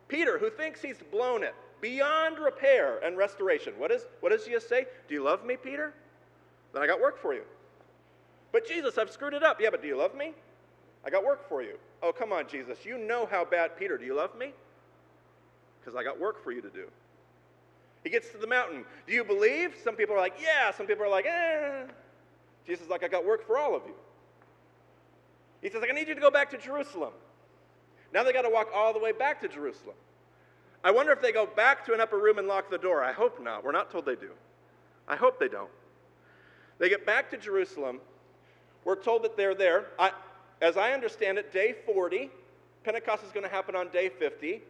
Peter, 0.08 0.38
who 0.38 0.50
thinks 0.50 0.82
he's 0.82 1.00
blown 1.12 1.44
it 1.44 1.56
beyond 1.82 2.40
repair 2.40 3.00
and 3.04 3.18
restoration. 3.18 3.74
What, 3.78 3.92
is, 3.92 4.06
what 4.22 4.32
does 4.32 4.46
Jesus 4.46 4.68
say? 4.68 4.86
Do 5.08 5.13
you 5.13 5.24
love 5.24 5.46
me, 5.46 5.58
Peter? 5.58 5.94
Then 6.74 6.82
I 6.82 6.88
got 6.88 7.02
work 7.02 7.22
for 7.22 7.34
you. 7.34 7.44
But 8.52 8.68
Jesus, 8.68 8.98
I've 8.98 9.12
screwed 9.12 9.34
it 9.34 9.44
up. 9.44 9.60
Yeah, 9.60 9.70
but 9.72 9.82
do 9.82 9.88
you 9.88 9.98
love 9.98 10.16
me? 10.16 10.34
I 11.06 11.10
got 11.10 11.25
work 11.25 11.48
for 11.50 11.62
you. 11.62 11.78
Oh, 12.02 12.13
come 12.13 12.32
on, 12.32 12.48
Jesus. 12.48 12.86
You 12.86 12.98
know 12.98 13.25
how 13.25 13.44
bad, 13.44 13.78
Peter. 13.78 13.98
Do 13.98 14.06
you 14.06 14.16
love 14.16 14.38
me? 14.38 14.52
Because 15.80 15.96
I 15.96 16.04
got 16.04 16.20
work 16.20 16.42
for 16.42 16.52
you 16.52 16.62
to 16.62 16.70
do. 16.70 16.86
He 18.04 18.10
gets 18.10 18.30
to 18.30 18.38
the 18.38 18.48
mountain. 18.48 18.86
Do 19.08 19.14
you 19.14 19.24
believe? 19.24 19.76
Some 19.84 19.96
people 19.96 20.16
are 20.16 20.20
like, 20.20 20.36
yeah. 20.42 20.72
Some 20.72 20.88
people 20.88 21.06
are 21.06 21.10
like, 21.10 21.26
eh. 21.26 21.84
Jesus 22.66 22.86
is 22.86 22.90
like, 22.90 23.04
I 23.04 23.08
got 23.08 23.26
work 23.26 23.46
for 23.46 23.58
all 23.58 23.76
of 23.76 23.84
you. 23.86 23.94
He 25.62 25.70
says, 25.70 25.82
like, 25.82 25.90
I 25.90 25.94
need 25.94 26.08
you 26.08 26.16
to 26.16 26.22
go 26.22 26.32
back 26.32 26.50
to 26.52 26.58
Jerusalem. 26.58 27.14
Now 28.14 28.24
they 28.24 28.34
got 28.34 28.42
to 28.44 28.50
walk 28.50 28.68
all 28.74 28.94
the 28.94 29.00
way 29.00 29.12
back 29.12 29.42
to 29.42 29.48
Jerusalem. 29.48 29.96
I 30.84 30.92
wonder 30.92 31.14
if 31.14 31.22
they 31.22 31.32
go 31.32 31.46
back 31.46 31.86
to 31.86 31.94
an 31.94 32.02
upper 32.02 32.18
room 32.18 32.38
and 32.38 32.48
lock 32.48 32.70
the 32.70 32.78
door. 32.78 33.04
I 33.04 33.14
hope 33.14 33.42
not. 33.42 33.64
We're 33.64 33.72
not 33.72 33.90
told 33.90 34.06
they 34.06 34.16
do. 34.16 34.32
I 35.08 35.16
hope 35.16 35.40
they 35.40 35.48
don't. 35.48 35.70
They 36.80 36.90
get 36.90 37.06
back 37.06 37.32
to 37.32 37.38
Jerusalem. 37.38 38.00
We're 38.84 39.02
told 39.02 39.24
that 39.24 39.38
they're 39.38 39.56
there. 39.56 39.86
I, 39.98 40.12
as 40.62 40.76
I 40.76 40.92
understand 40.92 41.38
it, 41.38 41.54
day 41.54 41.76
40, 41.86 42.30
Pentecost 42.84 43.24
is 43.24 43.32
going 43.32 43.46
to 43.46 43.52
happen 43.52 43.76
on 43.76 43.90
day 43.90 44.10
50. 44.10 44.62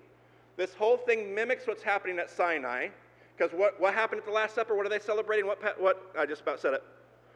This 0.56 0.74
whole 0.76 0.98
thing 0.98 1.34
mimics 1.34 1.66
what's 1.66 1.82
happening 1.82 2.20
at 2.20 2.30
Sinai. 2.30 2.90
Because 3.38 3.52
what, 3.54 3.80
what 3.80 3.94
happened 3.94 4.20
at 4.20 4.26
the 4.26 4.32
Last 4.32 4.56
Supper? 4.56 4.76
What 4.76 4.86
are 4.86 4.90
they 4.90 5.00
celebrating? 5.00 5.48
What, 5.48 5.82
what 5.82 6.12
I 6.18 6.26
just 6.26 6.42
about 6.42 6.60
said 6.60 6.74
it. 6.74 6.84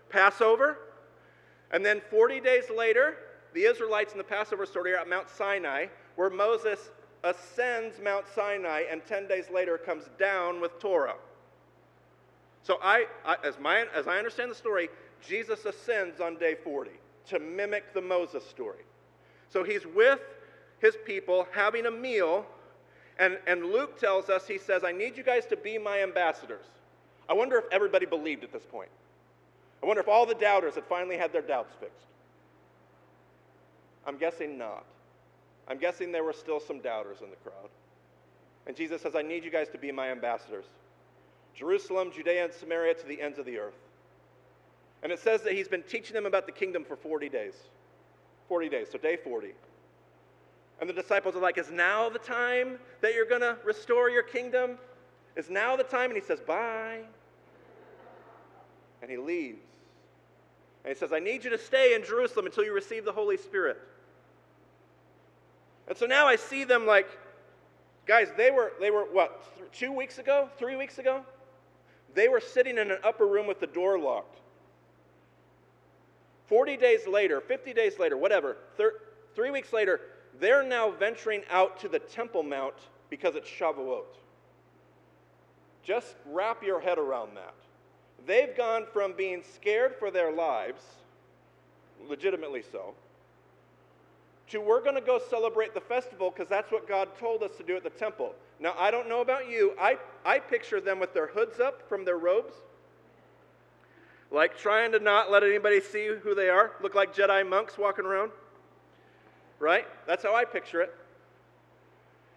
Passover. 0.10 0.78
And 1.72 1.86
then 1.86 2.02
40 2.10 2.40
days 2.40 2.66
later, 2.76 3.18
the 3.54 3.64
Israelites 3.64 4.12
in 4.12 4.18
the 4.18 4.24
Passover 4.24 4.66
story 4.66 4.94
are 4.94 4.98
at 4.98 5.10
Mount 5.10 5.30
Sinai, 5.30 5.88
where 6.16 6.30
Moses 6.30 6.92
ascends 7.24 8.00
Mount 8.02 8.26
Sinai 8.34 8.84
and 8.90 9.06
10 9.06 9.28
days 9.28 9.46
later 9.54 9.78
comes 9.78 10.04
down 10.20 10.62
with 10.62 10.80
Torah. 10.80 11.16
So, 12.64 12.80
I, 12.84 13.06
I, 13.26 13.38
as, 13.46 13.58
my, 13.60 13.86
as 13.96 14.08
I 14.08 14.18
understand 14.18 14.52
the 14.52 14.56
story, 14.56 14.90
Jesus 15.26 15.66
ascends 15.66 16.20
on 16.20 16.38
day 16.38 16.56
40 16.64 16.92
to 17.30 17.40
mimic 17.40 17.94
the 17.94 18.02
Moses 18.02 18.46
story. 18.46 18.84
So, 19.50 19.64
he's 19.64 19.86
with 19.86 20.20
his 20.80 20.98
people 21.06 21.48
having 21.52 21.86
a 21.86 21.92
meal, 21.92 22.46
and, 23.20 23.38
and 23.48 23.66
Luke 23.66 24.00
tells 24.00 24.30
us, 24.30 24.48
he 24.48 24.58
says, 24.58 24.84
I 24.84 24.92
need 24.92 25.18
you 25.18 25.24
guys 25.24 25.46
to 25.48 25.58
be 25.58 25.78
my 25.78 26.04
ambassadors. 26.04 26.66
I 27.30 27.34
wonder 27.34 27.58
if 27.58 27.66
everybody 27.72 28.06
believed 28.06 28.44
at 28.44 28.54
this 28.54 28.64
point. 28.64 28.90
I 29.82 29.86
wonder 29.86 30.02
if 30.02 30.08
all 30.08 30.26
the 30.26 30.36
doubters 30.36 30.76
had 30.76 30.86
finally 30.86 31.18
had 31.18 31.34
their 31.34 31.42
doubts 31.42 31.74
fixed. 31.80 32.08
I'm 34.06 34.18
guessing 34.18 34.58
not. 34.58 34.86
I'm 35.68 35.78
guessing 35.78 36.12
there 36.12 36.24
were 36.24 36.34
still 36.34 36.60
some 36.60 36.80
doubters 36.80 37.18
in 37.22 37.30
the 37.30 37.36
crowd. 37.38 37.70
And 38.66 38.76
Jesus 38.76 39.02
says, 39.02 39.16
I 39.16 39.22
need 39.22 39.44
you 39.44 39.52
guys 39.52 39.70
to 39.70 39.78
be 39.78 39.92
my 39.92 40.10
ambassadors. 40.12 40.66
Jerusalem, 41.54 42.12
Judea, 42.16 42.46
and 42.46 42.54
Samaria 42.54 42.94
to 42.96 43.08
the 43.08 43.22
ends 43.22 43.40
of 43.40 43.46
the 43.46 43.58
earth. 43.58 43.78
And 45.04 45.12
it 45.12 45.20
says 45.20 45.42
that 45.42 45.54
he's 45.54 45.68
been 45.68 45.84
teaching 45.84 46.14
them 46.14 46.26
about 46.26 46.46
the 46.46 46.52
kingdom 46.52 46.84
for 46.84 46.96
40 46.96 47.30
days. 47.30 47.54
40 48.48 48.70
days, 48.70 48.88
so 48.92 48.98
day 48.98 49.18
40. 49.18 49.50
And 50.80 50.90
the 50.90 50.94
disciples 50.94 51.36
are 51.36 51.42
like, 51.42 51.58
Is 51.58 51.72
now 51.72 52.10
the 52.10 52.20
time 52.20 52.78
that 53.02 53.14
you're 53.14 53.26
going 53.26 53.42
to 53.42 53.58
restore 53.64 54.10
your 54.10 54.24
kingdom? 54.24 54.78
Is 55.36 55.50
now 55.50 55.76
the 55.76 55.84
time? 55.84 56.12
And 56.12 56.20
he 56.20 56.26
says, 56.26 56.40
Bye. 56.40 57.02
And 59.02 59.10
he 59.10 59.18
leaves. 59.18 59.64
And 60.84 60.94
he 60.94 61.00
says, 61.00 61.12
I 61.14 61.20
need 61.20 61.44
you 61.44 61.50
to 61.50 61.58
stay 61.58 61.94
in 61.94 62.04
Jerusalem 62.04 62.46
until 62.46 62.64
you 62.64 62.74
receive 62.74 63.06
the 63.06 63.12
Holy 63.12 63.38
Spirit. 63.38 63.78
And 65.88 65.98
so 65.98 66.06
now 66.06 66.28
I 66.28 66.36
see 66.36 66.64
them 66.64 66.86
like, 66.86 67.08
guys, 68.06 68.30
they 68.38 68.52
were, 68.52 68.74
they 68.80 68.92
were 68.92 69.04
what, 69.04 69.74
two 69.74 69.92
weeks 69.92 70.18
ago? 70.18 70.50
Three 70.58 70.76
weeks 70.76 70.98
ago? 70.98 71.22
They 72.14 72.28
were 72.28 72.40
sitting 72.40 72.78
in 72.78 72.92
an 72.92 72.98
upper 73.04 73.28
room 73.28 73.48
with 73.48 73.60
the 73.60 73.68
door 73.68 74.00
locked. 74.00 74.40
40 76.48 76.78
days 76.78 77.06
later, 77.08 77.42
50 77.42 77.74
days 77.74 78.00
later, 78.00 78.18
whatever, 78.18 78.58
thir- 78.78 78.96
three 79.36 79.52
weeks 79.52 79.74
later, 79.74 80.00
they're 80.40 80.64
now 80.64 80.92
venturing 80.92 81.44
out 81.50 81.80
to 81.82 81.90
the 81.90 82.00
Temple 82.00 82.44
Mount 82.44 82.76
because 83.10 83.36
it's 83.36 83.50
Shavuot. 83.50 84.04
Just 85.84 86.16
wrap 86.26 86.64
your 86.64 86.82
head 86.82 86.98
around 86.98 87.36
that. 87.36 87.54
They've 88.26 88.56
gone 88.56 88.86
from 88.92 89.14
being 89.14 89.42
scared 89.56 89.96
for 89.96 90.12
their 90.12 90.34
lives, 90.34 90.84
legitimately 92.10 92.64
so, 92.72 92.94
to 94.50 94.60
we're 94.60 94.82
going 94.82 94.96
to 94.96 95.02
go 95.02 95.20
celebrate 95.30 95.74
the 95.74 95.82
festival 95.82 96.30
because 96.30 96.50
that's 96.50 96.72
what 96.72 96.88
God 96.88 97.10
told 97.18 97.42
us 97.42 97.52
to 97.58 97.64
do 97.64 97.78
at 97.78 97.84
the 97.84 97.90
temple. 97.90 98.36
Now, 98.60 98.74
I 98.78 98.92
don't 98.92 99.08
know 99.08 99.22
about 99.22 99.50
you. 99.50 99.74
I, 99.80 99.98
I 100.26 100.40
picture 100.40 100.82
them 100.82 101.00
with 101.00 101.14
their 101.14 101.28
hoods 101.28 101.60
up 101.60 101.88
from 101.88 102.04
their 102.04 102.18
robes, 102.18 102.54
like 104.32 104.58
trying 104.58 104.92
to 104.92 105.00
not 105.00 105.32
let 105.32 105.44
anybody 105.44 105.80
see 105.80 106.10
who 106.22 106.36
they 106.36 106.50
are, 106.50 106.72
look 106.82 106.96
like 106.96 107.16
Jedi 107.16 107.48
monks 107.48 107.78
walking 107.78 108.06
around. 108.06 108.32
Right? 109.60 109.86
That's 110.06 110.24
how 110.24 110.36
I 110.36 110.46
picture 110.46 110.82
it. 110.82 110.94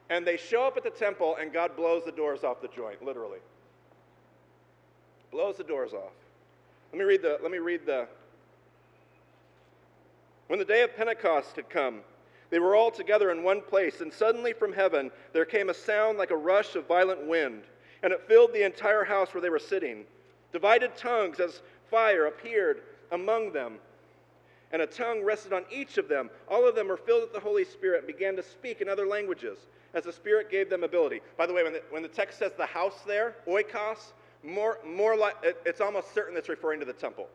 And 0.09 0.27
they 0.27 0.37
show 0.37 0.65
up 0.65 0.77
at 0.77 0.83
the 0.83 0.91
temple, 0.91 1.37
and 1.41 1.53
God 1.53 1.77
blows 1.77 2.05
the 2.05 2.13
doors 2.13 2.43
off 2.43 2.61
the 2.61 2.69
joint, 2.69 3.05
literally. 3.05 3.39
Blows 5.31 5.57
the 5.57 5.65
doors 5.65 5.93
off. 5.93 6.13
Let 6.93 6.99
me 6.99 7.05
read 7.05 7.23
the, 7.23 7.39
let 7.43 7.53
me 7.53 7.59
read 7.59 7.87
the, 7.87 8.09
when 10.49 10.59
the 10.59 10.65
day 10.65 10.83
of 10.83 10.97
Pentecost 10.97 11.55
had 11.55 11.71
come, 11.71 12.01
they 12.51 12.59
were 12.59 12.75
all 12.75 12.91
together 12.91 13.31
in 13.31 13.45
one 13.45 13.61
place, 13.61 14.01
and 14.01 14.13
suddenly 14.13 14.53
from 14.53 14.73
heaven 14.73 15.13
there 15.33 15.45
came 15.45 15.71
a 15.71 15.75
sound 15.75 16.19
like 16.19 16.33
a 16.33 16.37
rush 16.37 16.75
of 16.75 16.89
violent 16.89 17.25
wind, 17.29 17.63
and 18.03 18.13
it 18.13 18.27
filled 18.27 18.53
the 18.53 18.65
entire 18.65 19.05
house 19.05 19.33
where 19.33 19.41
they 19.41 19.49
were 19.49 19.61
sitting. 19.61 20.05
Divided 20.53 20.97
tongues 20.97 21.39
as 21.39 21.63
fire 21.89 22.27
appeared 22.27 22.83
among 23.13 23.53
them, 23.53 23.79
and 24.73 24.83
a 24.83 24.87
tongue 24.87 25.23
rested 25.25 25.53
on 25.53 25.65
each 25.71 25.99
of 25.99 26.09
them. 26.09 26.31
All 26.49 26.69
of 26.69 26.75
them 26.75 26.89
were 26.89 26.97
filled 26.97 27.23
with 27.23 27.33
the 27.33 27.41
Holy 27.41 27.65
Spirit 27.65 27.99
and 27.99 28.07
began 28.07 28.37
to 28.37 28.43
speak 28.43 28.81
in 28.81 28.89
other 28.89 29.07
languages 29.07 29.59
as 29.95 30.05
the 30.05 30.13
Spirit 30.13 30.51
gave 30.51 30.71
them 30.71 30.85
ability. 30.85 31.21
By 31.37 31.47
the 31.47 31.53
way, 31.53 31.63
when 31.65 31.73
the, 31.73 31.83
when 31.91 32.03
the 32.03 32.09
text 32.09 32.39
says 32.39 32.53
the 32.57 32.67
house 32.67 33.01
there, 33.07 33.37
oikos, 33.49 34.13
more, 34.45 34.79
more 34.87 35.17
like, 35.17 35.35
it, 35.43 35.61
it's 35.67 35.81
almost 35.81 36.15
certain 36.15 36.37
it's 36.37 36.49
referring 36.49 36.81
to 36.81 36.87
the 36.87 36.93
temple. 36.93 37.29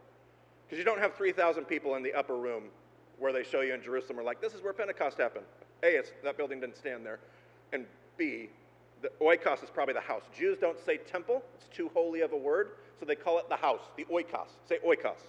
Because 0.66 0.80
you 0.80 0.86
don't 0.86 1.00
have 1.00 1.14
3,000 1.16 1.66
people 1.66 1.96
in 1.96 2.04
the 2.04 2.14
upper 2.14 2.38
room 2.38 2.64
where 3.20 3.32
they 3.32 3.44
show 3.44 3.62
you 3.62 3.74
in 3.74 3.82
Jerusalem 3.82 4.20
are 4.20 4.24
like, 4.24 4.42
this 4.42 4.54
is 4.54 4.62
where 4.62 4.74
Pentecost 4.74 5.18
happened. 5.18 5.46
A, 5.84 6.02
that 6.24 6.38
building 6.38 6.60
didn't 6.60 6.78
stand 6.78 7.06
there. 7.06 7.20
And 7.72 7.86
B, 8.18 8.50
the 9.02 9.12
oikos 9.22 9.64
is 9.64 9.70
probably 9.70 9.94
the 9.94 10.02
house. 10.02 10.24
Jews 10.36 10.58
don't 10.60 10.80
say 10.84 10.98
temple, 10.98 11.44
it's 11.56 11.68
too 11.76 11.92
holy 11.94 12.22
of 12.22 12.32
a 12.34 12.38
word, 12.38 12.72
so 13.00 13.06
they 13.06 13.16
call 13.16 13.38
it 13.40 13.50
the 13.50 13.56
house, 13.56 13.82
the 13.98 14.06
oikos. 14.06 14.48
Say 14.68 14.80
oikos. 14.86 15.20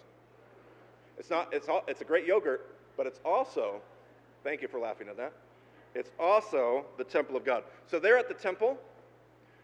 It's, 1.19 1.31
not, 1.31 1.53
it's, 1.53 1.69
all, 1.69 1.83
it's 1.89 2.01
a 2.01 2.05
great 2.05 2.27
yogurt, 2.27 2.67
but 2.97 3.07
it's 3.07 3.21
also, 3.25 3.81
thank 4.45 4.63
you 4.63 4.69
for 4.69 4.79
laughing 4.79 5.09
at 5.09 5.17
that, 5.17 5.33
it's 5.95 6.11
also 6.19 6.85
the 6.99 7.05
temple 7.05 7.37
of 7.37 7.45
God. 7.45 7.65
So 7.87 7.99
they're 7.99 8.19
at 8.19 8.29
the 8.29 8.35
temple. 8.35 8.77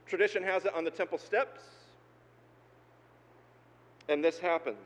Tradition 0.07 0.43
has 0.43 0.65
it 0.65 0.75
on 0.75 0.85
the 0.85 0.91
temple 0.91 1.19
steps. 1.19 1.61
And 4.09 4.25
this 4.25 4.39
happens. 4.39 4.79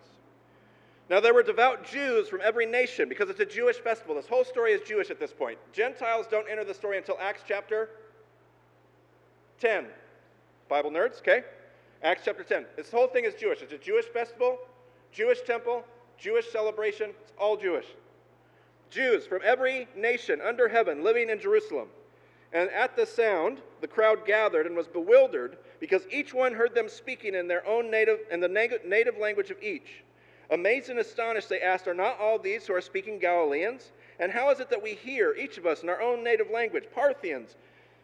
Now, 1.09 1.21
there 1.21 1.33
were 1.33 1.45
devout 1.45 1.87
Jews 1.87 2.29
from 2.29 2.41
every 2.43 2.67
nation 2.67 3.09
because 3.09 3.31
it's 3.31 3.39
a 3.39 3.47
Jewish 3.47 3.77
festival. 3.77 4.17
This 4.17 4.27
whole 4.27 4.45
story 4.45 4.73
is 4.73 4.81
Jewish 4.83 5.09
at 5.11 5.21
this 5.21 5.33
point. 5.33 5.59
Gentiles 5.73 6.27
don't 6.29 6.51
enter 6.51 6.65
the 6.65 6.75
story 6.75 6.99
until 6.99 7.17
Acts 7.21 7.43
chapter 7.47 7.91
10. 9.61 9.87
Bible 10.69 10.91
nerds, 10.91 11.21
okay? 11.21 11.45
Acts 12.03 12.23
chapter 12.25 12.43
10. 12.43 12.67
This 12.77 12.91
whole 12.91 13.07
thing 13.07 13.25
is 13.25 13.35
Jewish. 13.35 13.63
It's 13.63 13.73
a 13.73 13.79
Jewish 13.79 14.07
festival, 14.07 14.59
Jewish 15.13 15.43
temple, 15.43 15.85
Jewish 16.19 16.51
celebration. 16.51 17.11
It's 17.23 17.33
all 17.39 17.57
Jewish. 17.57 17.87
Jews 18.91 19.27
from 19.27 19.41
every 19.45 19.89
nation 19.97 20.41
under 20.41 20.69
heaven 20.69 21.03
living 21.03 21.31
in 21.31 21.41
Jerusalem. 21.41 21.89
And 22.53 22.71
at 22.71 22.97
the 22.97 23.05
sound, 23.05 23.61
the 23.81 23.89
crowd 23.89 24.25
gathered 24.25 24.67
and 24.67 24.77
was 24.77 24.87
bewildered 24.87 25.59
because 25.81 26.07
each 26.11 26.33
one 26.33 26.55
heard 26.55 26.75
them 26.75 26.89
speaking 26.89 27.35
in 27.35 27.49
their 27.49 27.67
own 27.67 27.91
native, 27.91 28.21
and 28.31 28.43
the 28.43 28.49
native 28.49 29.19
language 29.19 29.51
of 29.51 29.63
each. 29.63 30.05
Amazed 30.51 30.91
and 30.91 30.99
astonished, 30.99 31.49
they 31.49 31.61
asked, 31.61 31.89
Are 31.89 31.95
not 31.95 32.21
all 32.21 32.39
these 32.39 32.67
who 32.67 32.75
are 32.75 32.81
speaking 32.81 33.19
Galileans? 33.19 33.91
And 34.19 34.33
how 34.33 34.51
is 34.51 34.61
it 34.61 34.71
that 34.71 34.83
we 34.83 34.95
hear, 34.95 35.35
each 35.35 35.59
of 35.59 35.67
us, 35.67 35.83
in 35.83 35.89
our 35.89 36.01
own 36.01 36.23
native 36.23 36.51
language, 36.51 36.85
Parthians, 36.95 37.57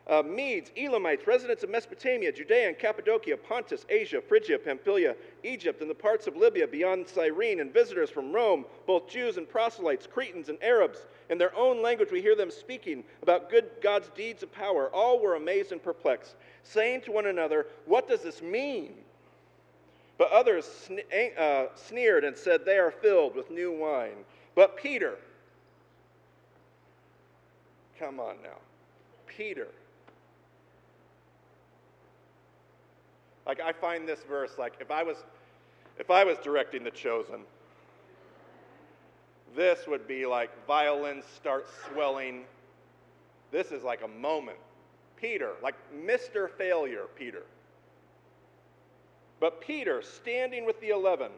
uh, 0.09 0.23
Medes, 0.23 0.71
Elamites, 0.77 1.27
residents 1.27 1.63
of 1.63 1.71
Mesopotamia, 1.71 2.33
Judea 2.33 2.69
and 2.69 2.79
Cappadocia, 2.79 3.37
Pontus, 3.37 3.87
Asia, 3.89 4.21
Phrygia, 4.21 4.59
Pamphylia, 4.59 5.15
Egypt, 5.45 5.81
and 5.81 5.89
the 5.89 5.95
parts 5.95 6.27
of 6.27 6.37
Libya 6.37 6.67
beyond 6.67 7.07
Cyrene, 7.07 7.61
and 7.61 7.73
visitors 7.73 8.11
from 8.11 8.33
Rome, 8.33 8.65
both 8.87 9.09
Jews 9.09 9.37
and 9.37 9.49
proselytes, 9.49 10.07
Cretans 10.07 10.49
and 10.49 10.59
Arabs. 10.63 11.07
In 11.31 11.39
their 11.39 11.55
own 11.57 11.83
language, 11.83 12.11
we 12.11 12.21
hear 12.21 12.35
them 12.35 12.51
speaking 12.51 13.05
about 13.23 13.49
good 13.49 13.71
God's 13.81 14.09
deeds 14.11 14.43
of 14.43 14.53
power. 14.53 14.89
All 14.93 15.21
were 15.21 15.37
amazed 15.37 15.71
and 15.71 15.83
perplexed, 15.83 16.35
saying 16.65 17.03
to 17.03 17.13
one 17.13 17.27
another, 17.27 17.67
What 17.87 18.09
does 18.09 18.23
this 18.23 18.43
mean? 18.43 18.95
But 20.19 20.33
others 20.33 20.67
sne- 20.89 21.39
uh, 21.39 21.67
sneered 21.77 22.25
and 22.25 22.37
said, 22.37 22.65
They 22.65 22.79
are 22.79 22.91
filled 22.91 23.37
with 23.37 23.51
new 23.51 23.73
wine. 23.73 24.25
But 24.57 24.77
Peter, 24.77 25.17
come 27.99 28.19
on 28.19 28.37
now, 28.43 28.59
Peter. 29.27 29.69
Like 33.47 33.61
I 33.61 33.73
find 33.73 34.09
this 34.09 34.23
verse 34.29 34.53
like 34.59 34.75
if 34.81 34.91
I 34.91 35.03
was 35.03 35.17
if 35.99 36.11
I 36.11 36.25
was 36.25 36.39
directing 36.39 36.85
the 36.85 36.91
chosen, 36.91 37.41
this 39.55 39.87
would 39.87 40.07
be 40.09 40.27
like 40.27 40.51
violins 40.67 41.25
start 41.37 41.67
swelling. 41.89 42.45
This 43.51 43.71
is 43.71 43.83
like 43.83 44.03
a 44.03 44.09
moment. 44.09 44.59
Peter, 45.17 45.53
like 45.63 45.77
Mr. 45.95 46.51
Failure, 46.51 47.05
Peter. 47.17 47.45
But 49.39 49.61
Peter, 49.61 50.03
standing 50.03 50.65
with 50.65 50.81
the 50.81 50.91
eleven, 50.91 51.31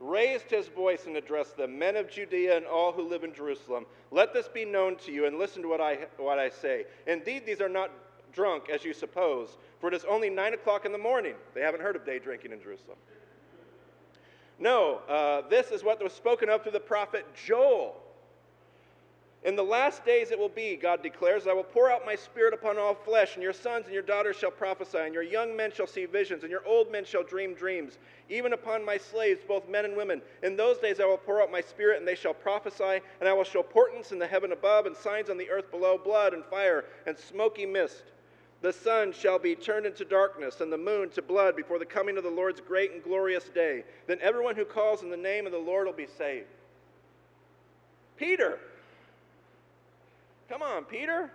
raised 0.00 0.50
his 0.50 0.68
voice 0.68 1.06
and 1.06 1.16
addressed 1.16 1.56
the 1.56 1.68
Men 1.68 1.96
of 1.96 2.10
Judea 2.10 2.56
and 2.56 2.66
all 2.66 2.92
who 2.92 3.06
live 3.06 3.24
in 3.24 3.34
Jerusalem, 3.34 3.86
let 4.10 4.32
this 4.32 4.48
be 4.48 4.64
known 4.64 4.96
to 4.96 5.12
you 5.12 5.26
and 5.26 5.38
listen 5.38 5.62
to 5.62 5.68
what 5.68 5.80
I, 5.80 5.98
what 6.16 6.38
I 6.38 6.48
say. 6.48 6.86
Indeed, 7.06 7.44
these 7.46 7.60
are 7.60 7.68
not 7.68 7.90
drunk 8.32 8.70
as 8.70 8.84
you 8.84 8.92
suppose, 8.92 9.56
for 9.80 9.88
it 9.88 9.94
is 9.94 10.04
only 10.04 10.30
nine 10.30 10.54
o'clock 10.54 10.84
in 10.84 10.92
the 10.92 10.98
morning. 10.98 11.34
They 11.54 11.60
haven't 11.60 11.80
heard 11.80 11.96
of 11.96 12.04
day 12.04 12.18
drinking 12.18 12.52
in 12.52 12.60
Jerusalem. 12.60 12.98
No, 14.58 15.00
uh, 15.08 15.48
this 15.48 15.70
is 15.70 15.82
what 15.82 16.02
was 16.02 16.12
spoken 16.12 16.48
of 16.50 16.62
through 16.62 16.72
the 16.72 16.80
prophet 16.80 17.26
Joel. 17.46 17.96
In 19.42 19.56
the 19.56 19.64
last 19.64 20.04
days 20.04 20.30
it 20.30 20.38
will 20.38 20.50
be, 20.50 20.76
God 20.76 21.02
declares, 21.02 21.46
I 21.46 21.54
will 21.54 21.64
pour 21.64 21.90
out 21.90 22.04
my 22.04 22.14
spirit 22.14 22.52
upon 22.52 22.76
all 22.76 22.94
flesh, 22.94 23.36
and 23.36 23.42
your 23.42 23.54
sons 23.54 23.86
and 23.86 23.94
your 23.94 24.02
daughters 24.02 24.36
shall 24.36 24.50
prophesy, 24.50 24.98
and 24.98 25.14
your 25.14 25.22
young 25.22 25.56
men 25.56 25.72
shall 25.72 25.86
see 25.86 26.04
visions, 26.04 26.42
and 26.42 26.50
your 26.50 26.66
old 26.66 26.92
men 26.92 27.06
shall 27.06 27.22
dream 27.22 27.54
dreams, 27.54 27.96
even 28.28 28.52
upon 28.52 28.84
my 28.84 28.98
slaves, 28.98 29.40
both 29.48 29.66
men 29.66 29.86
and 29.86 29.96
women. 29.96 30.20
In 30.42 30.56
those 30.56 30.76
days 30.76 31.00
I 31.00 31.06
will 31.06 31.16
pour 31.16 31.40
out 31.40 31.50
my 31.50 31.62
spirit, 31.62 31.98
and 31.98 32.06
they 32.06 32.14
shall 32.14 32.34
prophesy, 32.34 33.00
and 33.20 33.26
I 33.26 33.32
will 33.32 33.44
show 33.44 33.62
portents 33.62 34.12
in 34.12 34.18
the 34.18 34.26
heaven 34.26 34.52
above, 34.52 34.84
and 34.84 34.94
signs 34.94 35.30
on 35.30 35.38
the 35.38 35.48
earth 35.48 35.70
below, 35.70 35.96
blood 35.96 36.34
and 36.34 36.44
fire 36.44 36.84
and 37.06 37.16
smoky 37.16 37.64
mist. 37.64 38.12
The 38.62 38.72
sun 38.72 39.12
shall 39.12 39.38
be 39.38 39.54
turned 39.54 39.86
into 39.86 40.04
darkness, 40.04 40.60
and 40.60 40.72
the 40.72 40.78
moon 40.78 41.08
to 41.10 41.22
blood 41.22 41.56
before 41.56 41.78
the 41.78 41.86
coming 41.86 42.18
of 42.18 42.24
the 42.24 42.30
Lord's 42.30 42.60
great 42.60 42.92
and 42.92 43.02
glorious 43.02 43.44
day. 43.44 43.84
Then 44.06 44.18
everyone 44.20 44.54
who 44.54 44.64
calls 44.64 45.02
in 45.02 45.10
the 45.10 45.16
name 45.16 45.46
of 45.46 45.52
the 45.52 45.58
Lord 45.58 45.86
will 45.86 45.94
be 45.94 46.08
saved. 46.18 46.46
Peter, 48.18 48.58
Come 50.50 50.62
on, 50.62 50.84
Peter. 50.84 51.30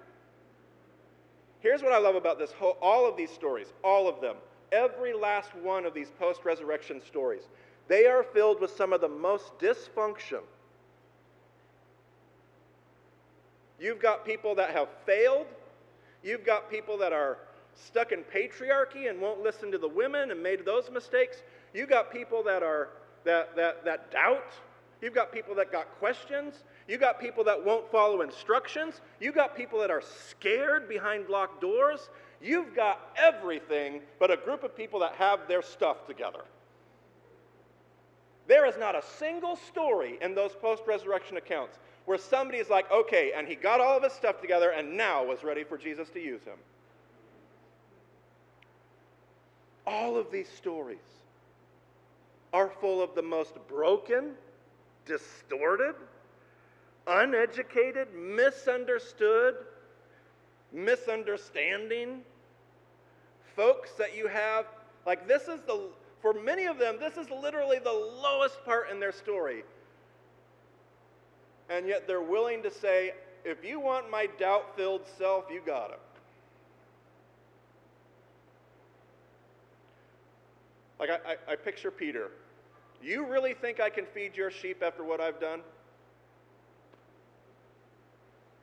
Here's 1.61 1.81
what 1.81 1.93
I 1.93 1.97
love 1.99 2.15
about 2.15 2.37
this 2.37 2.51
whole, 2.51 2.77
all 2.81 3.07
of 3.07 3.15
these 3.15 3.31
stories, 3.31 3.67
all 3.81 4.09
of 4.09 4.19
them, 4.19 4.35
every 4.73 5.13
last 5.13 5.55
one 5.55 5.85
of 5.85 5.93
these 5.93 6.11
post 6.19 6.43
resurrection 6.43 7.01
stories. 7.01 7.43
They 7.87 8.07
are 8.07 8.23
filled 8.23 8.59
with 8.59 8.75
some 8.75 8.91
of 8.91 8.99
the 8.99 9.07
most 9.07 9.57
dysfunction. 9.57 10.41
You've 13.79 14.01
got 14.01 14.25
people 14.25 14.53
that 14.55 14.71
have 14.71 14.89
failed. 15.05 15.47
You've 16.25 16.43
got 16.43 16.71
people 16.71 16.97
that 16.97 17.13
are 17.13 17.37
stuck 17.75 18.11
in 18.11 18.23
patriarchy 18.23 19.09
and 19.09 19.21
won't 19.21 19.43
listen 19.43 19.71
to 19.71 19.77
the 19.77 19.87
women 19.87 20.31
and 20.31 20.41
made 20.41 20.65
those 20.65 20.89
mistakes. 20.89 21.43
You've 21.71 21.89
got 21.89 22.11
people 22.11 22.41
that 22.43 22.63
are 22.63 22.89
that 23.25 23.55
that 23.55 23.85
that 23.85 24.11
doubt. 24.11 24.51
You've 25.01 25.13
got 25.13 25.31
people 25.31 25.53
that 25.55 25.71
got 25.71 25.87
questions. 25.99 26.63
You 26.87 26.97
got 26.97 27.19
people 27.19 27.43
that 27.43 27.63
won't 27.63 27.91
follow 27.91 28.21
instructions. 28.21 29.01
You 29.19 29.31
got 29.31 29.55
people 29.55 29.79
that 29.79 29.91
are 29.91 30.01
scared 30.01 30.89
behind 30.89 31.29
locked 31.29 31.61
doors. 31.61 32.09
You've 32.41 32.75
got 32.75 33.11
everything 33.15 34.01
but 34.19 34.31
a 34.31 34.37
group 34.37 34.63
of 34.63 34.75
people 34.75 34.99
that 35.01 35.13
have 35.15 35.47
their 35.47 35.61
stuff 35.61 36.07
together. 36.07 36.41
There 38.47 38.65
is 38.65 38.77
not 38.77 38.95
a 38.95 39.03
single 39.19 39.55
story 39.55 40.17
in 40.21 40.33
those 40.33 40.53
post 40.53 40.83
resurrection 40.87 41.37
accounts 41.37 41.77
where 42.05 42.17
somebody 42.17 42.59
is 42.59 42.69
like, 42.69 42.89
okay, 42.91 43.33
and 43.35 43.47
he 43.47 43.55
got 43.55 43.79
all 43.79 43.97
of 43.97 44.03
his 44.03 44.13
stuff 44.13 44.41
together 44.41 44.69
and 44.69 44.95
now 44.95 45.25
was 45.25 45.43
ready 45.43 45.63
for 45.63 45.77
Jesus 45.77 46.09
to 46.09 46.19
use 46.19 46.43
him. 46.43 46.57
All 49.87 50.17
of 50.17 50.31
these 50.31 50.49
stories 50.49 50.97
are 52.53 52.69
full 52.79 53.01
of 53.01 53.15
the 53.15 53.21
most 53.21 53.53
broken, 53.67 54.31
distorted, 55.05 55.95
uneducated, 57.07 58.07
misunderstood, 58.15 59.55
misunderstanding 60.71 62.21
folks 63.55 63.91
that 63.93 64.15
you 64.15 64.27
have. 64.27 64.65
Like, 65.05 65.27
this 65.27 65.43
is 65.43 65.59
the, 65.67 65.89
for 66.21 66.33
many 66.33 66.65
of 66.65 66.77
them, 66.77 66.97
this 66.99 67.17
is 67.17 67.29
literally 67.29 67.79
the 67.79 67.91
lowest 67.91 68.63
part 68.65 68.89
in 68.89 68.99
their 68.99 69.11
story. 69.11 69.63
And 71.69 71.87
yet 71.87 72.07
they're 72.07 72.21
willing 72.21 72.61
to 72.63 72.71
say, 72.71 73.13
if 73.43 73.63
you 73.63 73.79
want 73.79 74.09
my 74.09 74.27
doubt 74.39 74.75
filled 74.75 75.01
self, 75.17 75.45
you 75.51 75.61
got 75.65 75.91
it. 75.91 75.99
Like, 80.99 81.09
I, 81.09 81.33
I, 81.33 81.53
I 81.53 81.55
picture 81.55 81.91
Peter. 81.91 82.29
You 83.03 83.25
really 83.25 83.53
think 83.53 83.79
I 83.79 83.89
can 83.89 84.05
feed 84.05 84.35
your 84.35 84.49
sheep 84.49 84.81
after 84.81 85.03
what 85.03 85.19
I've 85.19 85.39
done? 85.39 85.61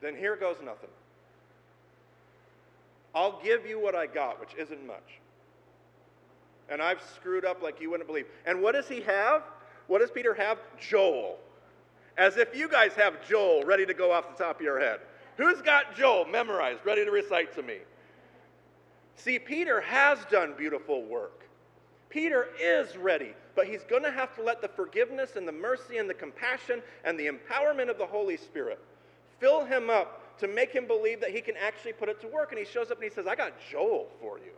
then 0.03 0.17
here 0.17 0.37
goes 0.37 0.57
nothing. 0.63 0.91
I'll 3.15 3.41
give 3.43 3.65
you 3.67 3.81
what 3.81 3.95
I 3.95 4.07
got, 4.07 4.41
which 4.41 4.55
isn't 4.59 4.87
much. 4.87 5.21
And 6.69 6.83
I've 6.83 7.01
screwed 7.15 7.45
up 7.45 7.63
like 7.63 7.81
you 7.81 7.91
wouldn't 7.91 8.09
believe. 8.09 8.27
And 8.47 8.61
what 8.63 8.73
does 8.73 8.89
he 8.89 9.01
have? 9.03 9.43
What 9.87 10.01
does 10.01 10.11
Peter 10.11 10.35
have? 10.35 10.59
Joel. 10.81 11.39
As 12.19 12.37
if 12.37 12.55
you 12.55 12.69
guys 12.69 12.93
have 12.95 13.27
Joel 13.27 13.65
ready 13.65 13.87
to 13.87 13.95
go 13.95 14.13
off 14.13 14.37
the 14.37 14.45
top 14.45 14.57
of 14.57 14.63
your 14.63 14.79
head. 14.79 15.01
Who's 15.37 15.63
got 15.63 15.97
Joel 15.97 16.27
memorized, 16.27 16.85
ready 16.85 17.05
to 17.05 17.11
recite 17.11 17.55
to 17.57 17.63
me? 17.63 17.79
See, 19.17 19.39
Peter 19.39 19.81
has 19.81 20.19
done 20.31 20.55
beautiful 20.57 21.05
work. 21.05 21.47
Peter 22.11 22.49
is 22.61 22.97
ready, 22.97 23.33
but 23.55 23.67
he's 23.67 23.85
going 23.85 24.03
to 24.03 24.11
have 24.11 24.35
to 24.37 24.43
let 24.43 24.61
the 24.61 24.69
forgiveness 24.69 25.37
and 25.37 25.49
the 25.49 25.53
mercy 25.53 25.97
and 25.97 26.09
the 26.11 26.15
compassion 26.15 26.83
and 27.05 27.19
the 27.19 27.29
empowerment 27.29 27.89
of 27.89 27.97
the 27.97 28.07
Holy 28.07 28.37
Spirit 28.37 28.79
fill 29.41 29.65
him 29.65 29.89
up 29.89 30.39
to 30.39 30.49
make 30.49 30.73
him 30.73 30.87
believe 30.87 31.21
that 31.21 31.31
he 31.31 31.41
can 31.41 31.55
actually 31.57 31.93
put 31.93 32.09
it 32.09 32.21
to 32.21 32.29
work. 32.29 32.53
And 32.53 32.59
he 32.59 32.65
shows 32.65 32.91
up 32.91 32.99
and 32.99 33.05
he 33.05 33.11
says, 33.11 33.27
I 33.27 33.35
got 33.35 33.53
Joel 33.71 34.09
for 34.21 34.39
you. 34.39 34.53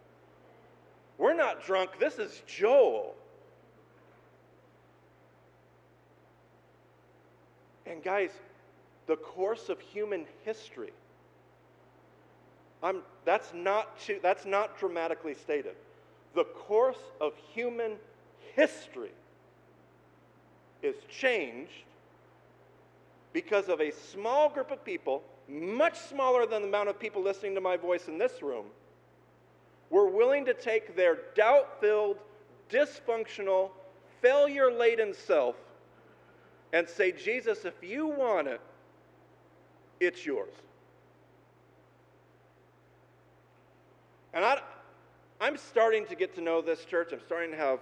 We're 1.16 1.34
not 1.34 1.64
drunk. 1.64 1.90
This 2.00 2.18
is 2.18 2.42
Joel. 2.46 3.14
And 7.87 8.03
guys, 8.03 8.31
the 9.07 9.16
course 9.16 9.68
of 9.68 9.81
human 9.81 10.27
history, 10.44 10.92
I'm, 12.83 13.03
that's, 13.25 13.53
not 13.55 13.99
too, 14.01 14.18
that's 14.23 14.44
not 14.44 14.79
dramatically 14.79 15.35
stated. 15.35 15.75
The 16.35 16.44
course 16.44 16.99
of 17.20 17.33
human 17.53 17.92
history 18.55 19.12
is 20.83 20.97
changed 21.11 21.85
because 23.33 23.68
of 23.68 23.81
a 23.81 23.90
small 23.90 24.49
group 24.49 24.70
of 24.70 24.85
people, 24.85 25.23
much 25.49 25.99
smaller 25.99 26.47
than 26.47 26.62
the 26.62 26.68
amount 26.68 26.88
of 26.88 26.99
people 26.99 27.23
listening 27.23 27.55
to 27.55 27.61
my 27.61 27.77
voice 27.77 28.09
in 28.09 28.18
this 28.18 28.42
room, 28.42 28.66
were 29.90 30.09
willing 30.09 30.44
to 30.44 30.55
take 30.55 30.97
their 30.97 31.18
doubt 31.35 31.81
filled, 31.81 32.18
dysfunctional, 32.70 33.70
failure 34.20 34.73
laden 34.73 35.12
self 35.12 35.57
and 36.74 36.88
say, 36.88 37.12
Jesus, 37.12 37.64
if 37.64 37.74
you 37.82 38.08
want 38.08 38.48
it, 38.48 38.60
it's 40.00 40.26
yours. 40.26 40.52
And 44.34 44.44
I, 44.44 44.60
I'm 45.40 45.56
starting 45.56 46.04
to 46.06 46.16
get 46.16 46.34
to 46.34 46.40
know 46.40 46.60
this 46.60 46.84
church. 46.84 47.10
I'm 47.12 47.20
starting 47.24 47.52
to 47.52 47.56
have 47.56 47.78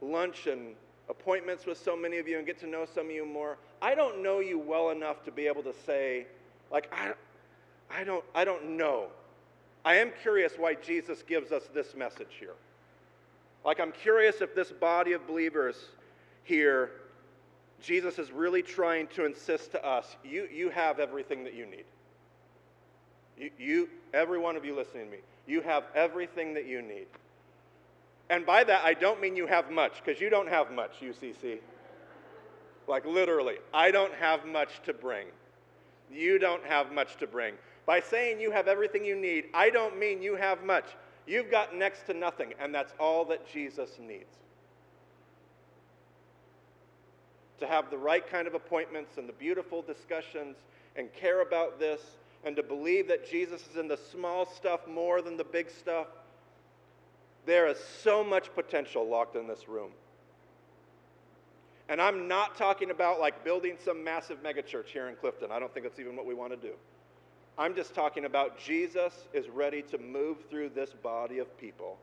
lunch 0.00 0.46
and 0.46 0.76
appointments 1.08 1.66
with 1.66 1.78
so 1.78 1.96
many 1.96 2.18
of 2.18 2.28
you 2.28 2.38
and 2.38 2.46
get 2.46 2.60
to 2.60 2.68
know 2.68 2.86
some 2.94 3.06
of 3.06 3.10
you 3.12 3.26
more. 3.26 3.58
I 3.82 3.96
don't 3.96 4.22
know 4.22 4.38
you 4.38 4.60
well 4.60 4.90
enough 4.90 5.24
to 5.24 5.32
be 5.32 5.48
able 5.48 5.64
to 5.64 5.74
say, 5.84 6.28
like, 6.70 6.88
I, 6.92 7.14
I, 7.90 8.04
don't, 8.04 8.24
I 8.36 8.44
don't 8.44 8.76
know. 8.76 9.08
I 9.84 9.96
am 9.96 10.12
curious 10.22 10.52
why 10.56 10.74
Jesus 10.74 11.24
gives 11.24 11.50
us 11.50 11.64
this 11.74 11.96
message 11.96 12.36
here. 12.38 12.54
Like, 13.64 13.80
I'm 13.80 13.90
curious 13.90 14.40
if 14.40 14.54
this 14.54 14.70
body 14.70 15.12
of 15.14 15.26
believers 15.26 15.74
here, 16.44 16.92
Jesus 17.80 18.18
is 18.18 18.32
really 18.32 18.62
trying 18.62 19.06
to 19.08 19.24
insist 19.24 19.72
to 19.72 19.84
us 19.84 20.16
you, 20.24 20.48
you 20.52 20.70
have 20.70 20.98
everything 20.98 21.44
that 21.44 21.54
you 21.54 21.66
need. 21.66 21.84
You, 23.36 23.50
you, 23.58 23.88
every 24.12 24.38
one 24.38 24.56
of 24.56 24.64
you 24.64 24.74
listening 24.74 25.06
to 25.06 25.12
me, 25.12 25.18
you 25.46 25.60
have 25.60 25.84
everything 25.94 26.54
that 26.54 26.66
you 26.66 26.82
need. 26.82 27.06
And 28.30 28.44
by 28.44 28.64
that, 28.64 28.84
I 28.84 28.94
don't 28.94 29.20
mean 29.20 29.36
you 29.36 29.46
have 29.46 29.70
much, 29.70 30.02
because 30.04 30.20
you 30.20 30.28
don't 30.28 30.48
have 30.48 30.70
much, 30.70 31.00
UCC. 31.00 31.58
Like 32.86 33.06
literally, 33.06 33.56
I 33.72 33.90
don't 33.90 34.14
have 34.14 34.44
much 34.44 34.82
to 34.84 34.92
bring. 34.92 35.26
You 36.10 36.38
don't 36.38 36.64
have 36.64 36.92
much 36.92 37.16
to 37.18 37.26
bring. 37.26 37.54
By 37.86 38.00
saying 38.00 38.40
you 38.40 38.50
have 38.50 38.68
everything 38.68 39.04
you 39.04 39.16
need, 39.16 39.46
I 39.54 39.70
don't 39.70 39.98
mean 39.98 40.22
you 40.22 40.36
have 40.36 40.64
much. 40.64 40.84
You've 41.26 41.50
got 41.50 41.74
next 41.74 42.06
to 42.06 42.14
nothing, 42.14 42.54
and 42.58 42.74
that's 42.74 42.92
all 42.98 43.24
that 43.26 43.50
Jesus 43.50 43.90
needs. 44.00 44.36
To 47.60 47.66
have 47.66 47.90
the 47.90 47.98
right 47.98 48.28
kind 48.28 48.46
of 48.46 48.54
appointments 48.54 49.18
and 49.18 49.28
the 49.28 49.32
beautiful 49.32 49.82
discussions 49.82 50.56
and 50.96 51.12
care 51.12 51.42
about 51.42 51.78
this 51.78 52.00
and 52.44 52.54
to 52.56 52.62
believe 52.62 53.08
that 53.08 53.28
Jesus 53.28 53.66
is 53.68 53.76
in 53.76 53.88
the 53.88 53.98
small 54.12 54.46
stuff 54.46 54.86
more 54.86 55.20
than 55.22 55.36
the 55.36 55.44
big 55.44 55.70
stuff. 55.70 56.06
There 57.46 57.66
is 57.66 57.78
so 58.02 58.22
much 58.22 58.54
potential 58.54 59.08
locked 59.08 59.34
in 59.34 59.48
this 59.48 59.68
room. 59.68 59.90
And 61.88 62.00
I'm 62.00 62.28
not 62.28 62.56
talking 62.56 62.90
about 62.90 63.18
like 63.18 63.44
building 63.44 63.76
some 63.82 64.04
massive 64.04 64.42
megachurch 64.42 64.86
here 64.86 65.08
in 65.08 65.16
Clifton. 65.16 65.50
I 65.50 65.58
don't 65.58 65.72
think 65.72 65.84
that's 65.84 65.98
even 65.98 66.16
what 66.16 66.26
we 66.26 66.34
want 66.34 66.52
to 66.52 66.56
do. 66.56 66.74
I'm 67.56 67.74
just 67.74 67.94
talking 67.94 68.24
about 68.24 68.58
Jesus 68.58 69.12
is 69.32 69.48
ready 69.48 69.82
to 69.82 69.98
move 69.98 70.36
through 70.48 70.70
this 70.70 70.90
body 70.90 71.38
of 71.38 71.58
people 71.58 71.98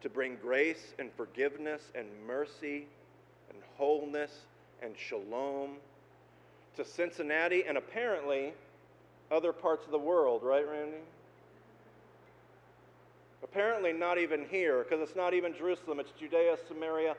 to 0.00 0.08
bring 0.08 0.36
grace 0.36 0.94
and 0.98 1.10
forgiveness 1.16 1.82
and 1.94 2.06
mercy 2.26 2.86
and 3.50 3.62
wholeness 3.76 4.32
and 4.82 4.94
shalom 4.96 5.76
to 6.76 6.84
Cincinnati 6.84 7.64
and 7.66 7.76
apparently 7.76 8.52
other 9.30 9.52
parts 9.52 9.84
of 9.84 9.92
the 9.92 9.98
world, 9.98 10.42
right, 10.42 10.66
Randy? 10.66 10.98
Apparently, 13.42 13.92
not 13.92 14.18
even 14.18 14.46
here, 14.50 14.82
because 14.82 15.00
it's 15.00 15.16
not 15.16 15.32
even 15.34 15.54
Jerusalem, 15.54 16.00
it's 16.00 16.10
Judea, 16.18 16.56
Samaria, 16.66 17.14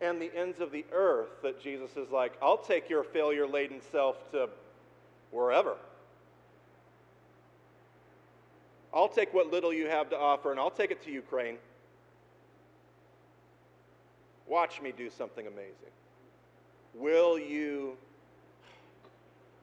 and 0.00 0.20
the 0.20 0.30
ends 0.34 0.60
of 0.60 0.70
the 0.72 0.84
earth 0.92 1.42
that 1.42 1.62
Jesus 1.62 1.90
is 1.96 2.10
like, 2.10 2.32
I'll 2.40 2.58
take 2.58 2.88
your 2.88 3.02
failure 3.02 3.46
laden 3.46 3.80
self 3.90 4.16
to 4.32 4.48
wherever. 5.30 5.76
I'll 8.94 9.08
take 9.08 9.34
what 9.34 9.50
little 9.50 9.72
you 9.72 9.86
have 9.88 10.08
to 10.10 10.16
offer 10.16 10.50
and 10.50 10.58
I'll 10.58 10.70
take 10.70 10.90
it 10.90 11.04
to 11.04 11.10
Ukraine. 11.10 11.58
Watch 14.48 14.80
me 14.80 14.92
do 14.96 15.10
something 15.10 15.46
amazing. 15.46 15.92
Will 16.94 17.38
you? 17.38 17.96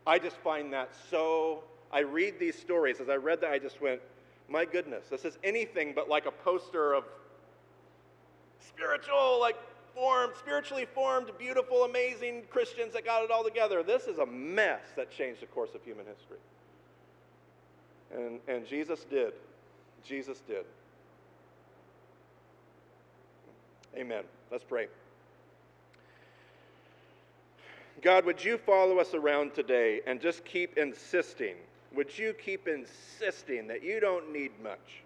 I 0.06 0.20
just 0.20 0.38
find 0.38 0.72
that 0.74 0.92
so. 1.10 1.64
I 1.92 2.00
read 2.00 2.40
these 2.40 2.56
stories. 2.58 3.00
As 3.00 3.10
I 3.10 3.16
read 3.16 3.42
that, 3.42 3.52
I 3.52 3.60
just 3.60 3.82
went, 3.82 4.02
my 4.48 4.66
goodness, 4.66 5.08
this 5.10 5.26
is 5.26 5.38
anything 5.44 5.94
but 5.96 6.10
like 6.10 6.26
a 6.26 6.32
poster 6.32 6.94
of 6.94 7.06
spiritual, 8.60 9.40
like 9.40 9.56
formed, 9.96 10.34
spiritually 10.38 10.86
formed, 10.94 11.32
beautiful, 11.40 11.86
amazing 11.86 12.44
Christians 12.50 12.94
that 12.94 13.06
got 13.06 13.24
it 13.24 13.32
all 13.32 13.44
together. 13.44 13.82
This 13.82 14.04
is 14.04 14.20
a 14.20 14.26
mess 14.26 14.82
that 14.96 15.10
changed 15.10 15.42
the 15.42 15.48
course 15.48 15.74
of 15.74 15.84
human 15.84 16.06
history. 16.06 16.38
And, 18.16 18.40
and 18.48 18.68
Jesus 18.68 19.06
did. 19.10 19.34
Jesus 20.04 20.42
did. 20.48 20.66
Amen. 23.98 24.24
Let's 24.52 24.64
pray. 24.64 24.88
God, 28.02 28.26
would 28.26 28.44
you 28.44 28.58
follow 28.58 29.00
us 29.00 29.14
around 29.14 29.54
today 29.54 30.02
and 30.06 30.20
just 30.20 30.44
keep 30.46 30.78
insisting? 30.78 31.56
Would 31.96 32.18
you 32.18 32.34
keep 32.34 32.68
insisting 32.68 33.68
that 33.68 33.84
you 33.84 34.00
don't 34.00 34.32
need 34.34 34.52
much? 34.62 35.02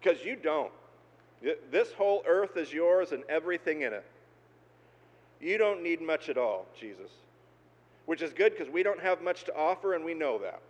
Because 0.00 0.24
you 0.24 0.36
don't. 0.36 0.72
This 1.70 1.92
whole 1.92 2.22
earth 2.26 2.56
is 2.56 2.72
yours 2.72 3.12
and 3.12 3.22
everything 3.28 3.82
in 3.82 3.92
it. 3.92 4.04
You 5.40 5.58
don't 5.58 5.82
need 5.82 6.00
much 6.00 6.28
at 6.28 6.38
all, 6.38 6.66
Jesus. 6.78 7.10
Which 8.06 8.22
is 8.22 8.32
good 8.32 8.56
because 8.56 8.72
we 8.72 8.82
don't 8.82 9.00
have 9.00 9.22
much 9.22 9.44
to 9.44 9.56
offer 9.56 9.94
and 9.94 10.04
we 10.04 10.14
know 10.14 10.38
that. 10.38 10.60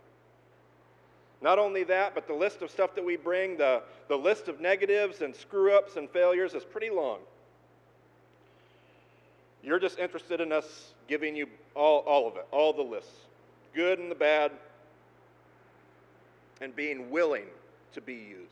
Not 1.42 1.58
only 1.58 1.84
that, 1.84 2.14
but 2.14 2.26
the 2.26 2.34
list 2.34 2.60
of 2.60 2.70
stuff 2.70 2.94
that 2.94 3.04
we 3.04 3.16
bring, 3.16 3.56
the, 3.56 3.82
the 4.08 4.16
list 4.16 4.48
of 4.48 4.60
negatives 4.60 5.22
and 5.22 5.34
screw 5.34 5.74
ups 5.74 5.96
and 5.96 6.08
failures 6.10 6.54
is 6.54 6.64
pretty 6.64 6.90
long. 6.90 7.18
You're 9.62 9.78
just 9.78 9.98
interested 9.98 10.40
in 10.40 10.52
us 10.52 10.94
giving 11.08 11.34
you 11.34 11.46
all, 11.74 12.00
all 12.00 12.28
of 12.28 12.36
it, 12.36 12.46
all 12.50 12.72
the 12.72 12.82
lists, 12.82 13.10
good 13.74 13.98
and 13.98 14.10
the 14.10 14.14
bad, 14.14 14.52
and 16.60 16.76
being 16.76 17.10
willing 17.10 17.46
to 17.94 18.00
be 18.00 18.14
used. 18.14 18.50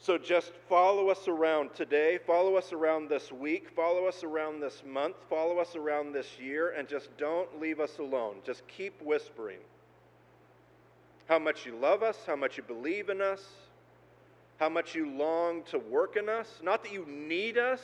So 0.00 0.18
just 0.18 0.52
follow 0.68 1.10
us 1.10 1.28
around 1.28 1.74
today, 1.74 2.18
follow 2.26 2.56
us 2.56 2.72
around 2.72 3.08
this 3.08 3.30
week, 3.30 3.68
follow 3.74 4.06
us 4.06 4.24
around 4.24 4.60
this 4.60 4.82
month, 4.84 5.14
follow 5.30 5.58
us 5.58 5.76
around 5.76 6.12
this 6.12 6.26
year, 6.40 6.70
and 6.76 6.88
just 6.88 7.16
don't 7.18 7.60
leave 7.60 7.78
us 7.78 7.98
alone. 7.98 8.36
Just 8.44 8.66
keep 8.66 9.00
whispering 9.00 9.58
how 11.32 11.38
much 11.38 11.64
you 11.64 11.74
love 11.74 12.02
us, 12.02 12.18
how 12.26 12.36
much 12.36 12.58
you 12.58 12.62
believe 12.62 13.08
in 13.08 13.22
us, 13.22 13.42
how 14.60 14.68
much 14.68 14.94
you 14.94 15.08
long 15.08 15.62
to 15.62 15.78
work 15.78 16.16
in 16.18 16.28
us. 16.28 16.60
Not 16.62 16.84
that 16.84 16.92
you 16.92 17.06
need 17.08 17.56
us, 17.56 17.80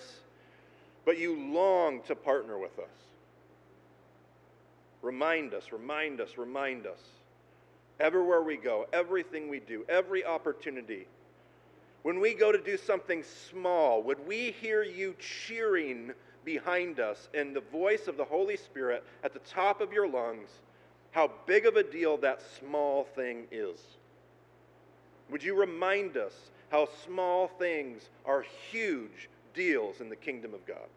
but 1.07 1.17
you 1.17 1.35
long 1.35 2.03
to 2.03 2.15
partner 2.15 2.59
with 2.59 2.79
us. 2.79 2.93
Remind 5.01 5.55
us, 5.55 5.73
remind 5.73 6.21
us, 6.21 6.37
remind 6.37 6.87
us. 6.87 6.99
Everywhere 7.99 8.43
we 8.43 8.59
go, 8.59 8.87
everything 8.93 9.49
we 9.49 9.61
do, 9.61 9.83
every 9.89 10.27
opportunity. 10.27 11.07
When 12.03 12.21
we 12.21 12.35
go 12.35 12.53
to 12.53 12.59
do 12.59 12.77
something 12.77 13.25
small, 13.51 14.03
would 14.03 14.27
we 14.27 14.55
hear 14.61 14.83
you 14.83 15.15
cheering 15.19 16.13
behind 16.45 17.01
us 17.01 17.31
in 17.33 17.55
the 17.55 17.63
voice 17.63 18.09
of 18.09 18.19
the 18.19 18.27
Holy 18.27 18.59
Spirit 18.59 19.05
at 19.25 19.33
the 19.33 19.41
top 19.41 19.81
of 19.81 19.91
your 19.91 20.07
lungs? 20.07 20.51
How 21.13 21.31
big 21.47 21.67
of 21.67 21.77
a 21.77 21.83
deal 21.83 22.17
that 22.19 22.43
small 22.59 23.05
thing 23.15 23.47
is. 23.51 23.79
Would 25.31 25.43
you 25.43 25.55
remind 25.55 26.17
us 26.17 26.33
how 26.71 26.89
small 27.05 27.49
things 27.59 28.03
are 28.27 28.45
huge 28.71 29.29
deals 29.55 30.01
in 30.01 30.09
the 30.09 30.17
kingdom 30.17 30.55
of 30.55 30.67
God? 30.67 30.89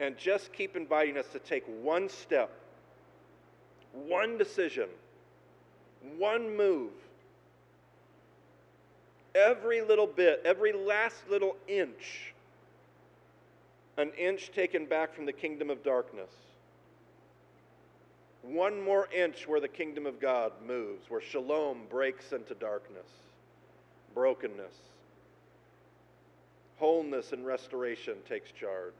And 0.00 0.16
just 0.16 0.52
keep 0.52 0.76
inviting 0.76 1.18
us 1.18 1.26
to 1.32 1.38
take 1.38 1.64
one 1.82 2.08
step, 2.08 2.50
one 3.92 4.38
decision, 4.38 4.88
one 6.16 6.56
move. 6.56 6.92
Every 9.34 9.82
little 9.82 10.06
bit, 10.06 10.42
every 10.44 10.72
last 10.72 11.16
little 11.28 11.56
inch, 11.66 12.32
an 13.96 14.10
inch 14.16 14.52
taken 14.52 14.86
back 14.86 15.14
from 15.14 15.26
the 15.26 15.32
kingdom 15.32 15.68
of 15.68 15.82
darkness 15.82 16.30
one 18.42 18.80
more 18.80 19.08
inch 19.14 19.46
where 19.46 19.60
the 19.60 19.68
kingdom 19.68 20.06
of 20.06 20.20
God 20.20 20.52
moves, 20.66 21.08
where 21.08 21.20
shalom 21.20 21.82
breaks 21.90 22.32
into 22.32 22.54
darkness, 22.54 23.08
brokenness, 24.14 24.74
wholeness 26.78 27.32
and 27.32 27.44
restoration 27.44 28.14
takes 28.28 28.52
charge. 28.52 28.94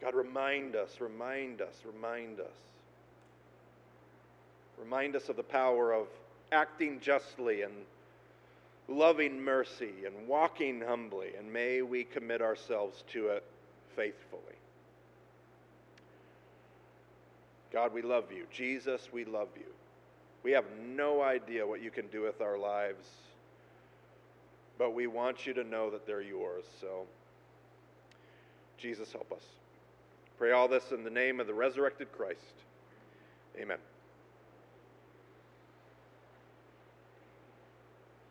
God, 0.00 0.14
remind 0.14 0.76
us, 0.76 1.00
remind 1.00 1.60
us, 1.60 1.74
remind 1.84 2.40
us. 2.40 2.46
Remind 4.78 5.14
us 5.14 5.28
of 5.28 5.36
the 5.36 5.42
power 5.42 5.92
of 5.92 6.06
acting 6.52 7.00
justly 7.00 7.62
and 7.62 7.74
loving 8.88 9.42
mercy 9.42 9.92
and 10.06 10.26
walking 10.26 10.80
humbly, 10.80 11.32
and 11.38 11.52
may 11.52 11.82
we 11.82 12.04
commit 12.04 12.40
ourselves 12.40 13.04
to 13.12 13.28
it 13.28 13.44
faithfully. 13.94 14.59
God, 17.72 17.92
we 17.92 18.02
love 18.02 18.32
you. 18.32 18.46
Jesus, 18.50 19.08
we 19.12 19.24
love 19.24 19.48
you. 19.56 19.66
We 20.42 20.52
have 20.52 20.64
no 20.82 21.22
idea 21.22 21.66
what 21.66 21.82
you 21.82 21.90
can 21.90 22.06
do 22.08 22.22
with 22.22 22.40
our 22.40 22.58
lives, 22.58 23.06
but 24.78 24.94
we 24.94 25.06
want 25.06 25.46
you 25.46 25.52
to 25.54 25.64
know 25.64 25.90
that 25.90 26.06
they're 26.06 26.22
yours. 26.22 26.64
So, 26.80 27.06
Jesus, 28.78 29.12
help 29.12 29.30
us. 29.32 29.42
Pray 30.38 30.52
all 30.52 30.68
this 30.68 30.90
in 30.90 31.04
the 31.04 31.10
name 31.10 31.38
of 31.38 31.46
the 31.46 31.54
resurrected 31.54 32.10
Christ. 32.12 32.54
Amen. 33.60 33.78